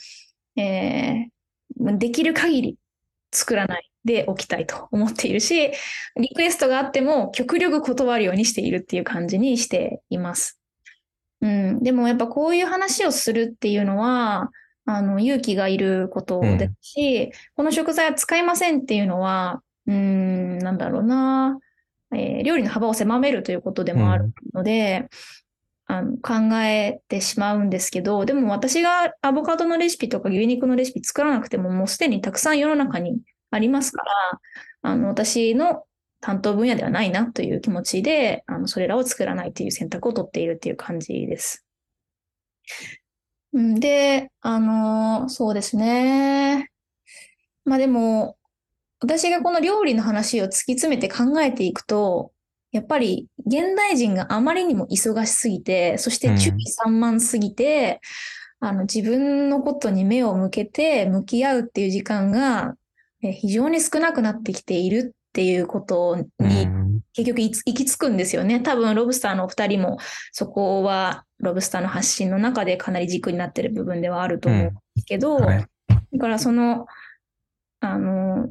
[0.55, 2.77] えー、できる限り
[3.31, 5.71] 作らないでおきたいと思っているし、
[6.19, 10.59] リクエストがあっても極力断るようにしているっていう感じにしています。
[11.41, 14.49] うん、でもやっぱこういう話をするっていうのは、
[14.85, 21.59] あの、勇気がいることですし、うん、この食材は使いませんっていうのは、うん、なんだろうな、
[22.13, 25.07] えー、料理の幅を狭めるということでもあるので、
[25.89, 33.19] うん、あの考えてしまうんですけど、でも私がアボカドのレシピとか牛肉のレシピ作らなくてももうすでにたくさん世の中に
[33.51, 34.39] ありますから、
[34.83, 35.83] あの、私の
[36.21, 41.65] 担当分野ではないなという気持ちで、あのそれらを作らないという選択を取っているっていう感じです。
[43.53, 46.69] で、あの、そうですね。
[47.65, 48.35] まあでも、
[48.99, 52.31] 私がこの料理の話を突き詰めて考えていくと、
[52.71, 58.01] やっぱり現代人があまりにも忙しすぎて、そして注意散漫すぎて、
[58.61, 62.75] うん、あの自分のことに目を向けて向き合うっていう時間が
[63.19, 66.67] 非常に少なくなってきているっていうことに
[67.13, 68.59] 結局行き着くんですよね。
[68.59, 69.97] 多分ロブスターのお二人も
[70.31, 75.43] そこはロブスターの発信の中でかなり軸になってる部分ではあると思うんですけど、うん。
[75.43, 75.65] はい、
[76.13, 76.85] だからその、
[77.79, 78.49] あの、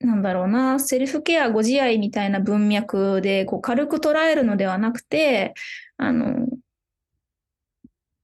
[0.00, 5.54] なんだろうな、セルフケアご自愛みたいな文脈でこう軽く捉えるのではなくて、
[5.98, 6.46] あの、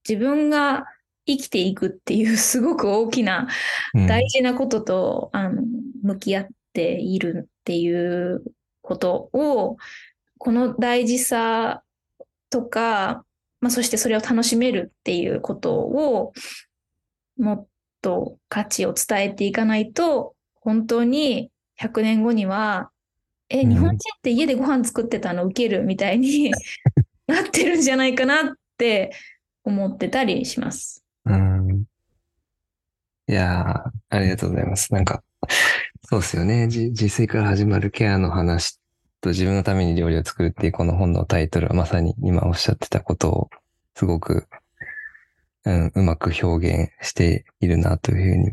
[0.08, 0.86] 自分が
[1.26, 3.48] 生きていくっていうすごく大きな
[3.94, 4.06] うん。
[4.06, 5.62] 大事なことと、あの
[6.02, 8.42] 向き合っているっていう
[8.86, 9.76] ことを
[10.38, 11.82] この大事さ
[12.48, 13.24] とか、
[13.60, 16.32] まあ、そしてそれを楽しめるっていうことを
[17.36, 17.66] もっ
[18.00, 22.90] と価値を伝えていかないと本当に100年後には
[23.48, 26.52] えうん日本人って家でご飯作ってたのウケるみたいに
[27.26, 29.12] なってるんじゃないかなって
[29.64, 31.04] 思ってたりします。
[31.24, 31.84] うん。
[33.28, 34.92] いやー、ありがとうございます。
[34.92, 35.22] なんか、
[36.08, 36.68] そうですよね。
[36.68, 38.78] じ自炊から始まるケアの話
[39.20, 43.50] と自分のために料理を作るっていうこの本のタイトルはまさに今おっしゃってたことを
[43.96, 44.46] すごく、
[45.64, 48.50] うん、うまく表現しているなというふう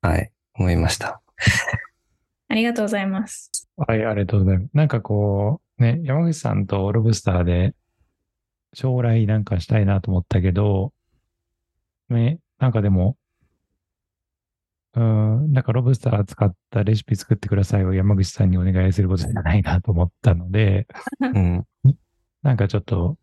[0.00, 1.20] はい、思いました。
[2.48, 3.68] ありがとうございます。
[3.76, 4.70] はい、ありがとうございます。
[4.72, 7.74] なんかこう、ね、山口さんとロブスターで
[8.72, 10.94] 将来なんかしたいなと思ったけど、
[12.08, 13.18] ね、なんかでも、
[14.94, 20.86] うーん、なんかロブスター使ったレシピ作ってくださいを山口さんにお願いすることじゃないなと思ったので、
[21.20, 21.64] うん。
[22.42, 23.16] なんかちょっと、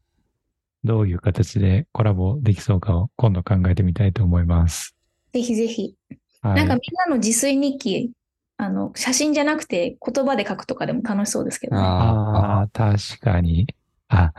[0.84, 4.95] どういう形でコラボできそうかを今度考えてみたいと思います。
[5.34, 5.95] ぜひぜひ。
[6.41, 6.55] はい。
[6.57, 8.11] なんかみんなの自炊日記、
[8.57, 11.82] あの、写真じゃなくて言葉で書くとかでも楽しそうですけどね。
[11.82, 13.68] ああ、確かに。
[14.09, 14.32] あ、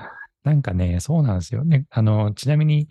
[0.45, 1.87] なんかね、そうなんですよね。
[1.91, 2.87] あの、ちなみに、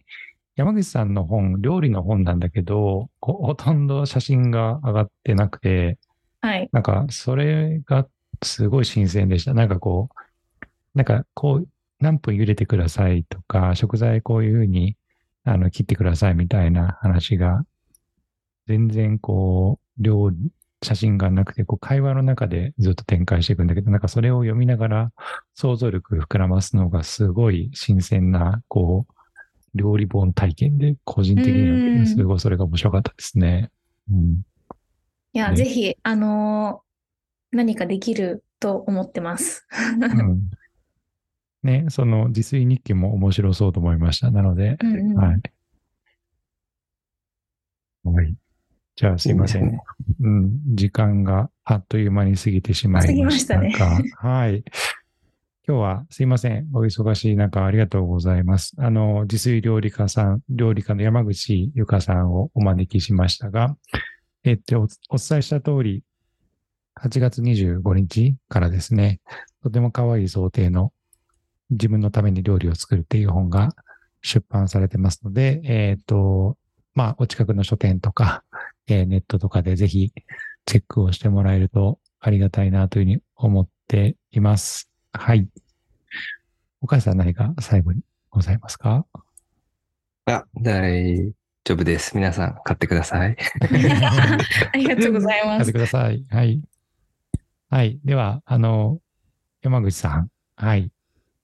[0.56, 5.98] 山口さんの本、料理の本なんだけど、こほとんど写真が上がってなくて、
[6.40, 6.70] はい。
[6.72, 8.08] なんか、それが
[8.42, 9.54] すごい新鮮でした。
[9.54, 11.68] なんかこう、なんかこう、
[12.00, 14.96] 何分茹でてくださいとか、食材こういうふうに、
[15.44, 17.66] あの、切ってくださいみたいな話が、
[18.68, 20.38] 全然こう、料理、
[20.84, 25.12] 写真がなくて、こう、会話の中でずっと展開していくんだけど、なんかそれを読みながら
[25.54, 29.15] 想像力膨らますのがすごい新鮮な、こう、
[29.76, 33.70] 料理本体験で、個人的うんにはすごいそれが面白かったですね。
[34.12, 34.42] うん。
[35.34, 36.86] いや、ねぜひ、あのー
[37.52, 39.66] 何かできると思ってます。
[40.02, 40.50] うん
[41.64, 44.30] ね、その自炊日記も面白そうと思いました。
[44.30, 45.42] なので、うんうんはい。
[48.04, 48.36] はい。
[48.96, 49.64] じゃあすいません。
[49.64, 49.80] いいね
[50.22, 53.68] うん、時間があっという間に過ぎてしまいましたが、過
[54.02, 54.64] ぎまはい。
[55.68, 56.70] 今日はすいません。
[56.76, 58.76] お忙しい中ありがとうございます。
[58.78, 63.76] あの、自炊料理家さん、料理家の山口ゆかさんをお招きしましたが、
[64.44, 66.04] えっと、お伝えした通り、
[67.02, 69.22] 8月25日からですね、
[69.64, 70.94] とても可愛い想定の
[71.72, 73.70] 自分のために料理を作るっていう本が
[74.22, 76.58] 出版されてますので、えっ、と、
[76.94, 78.44] まあ、お近くの書店とか、
[78.86, 80.12] えーネットとかでぜひ
[80.68, 84.95] チェックをしてもらえるとありがたいなというふうに思っています。
[85.18, 85.48] はい。
[86.82, 89.06] 岡井さん何か最後にございますか？
[90.26, 92.16] あ、大丈夫です。
[92.16, 93.36] 皆さん買ってください。
[94.74, 95.72] ありがとうございますやって。
[95.74, 96.26] ください。
[96.30, 96.62] はい。
[97.70, 98.00] はい。
[98.04, 99.00] では、あの、
[99.62, 100.30] 山口さん。
[100.56, 100.92] はい。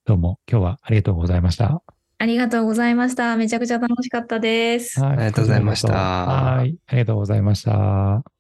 [0.05, 1.82] どうも今日はありがとうございました。
[2.17, 3.36] ありがとうございました。
[3.38, 4.99] めちゃくちゃ楽しかったです。
[5.01, 5.11] はい。
[5.11, 6.76] ありがとうございましたはい。
[6.88, 8.30] ありがとうございました。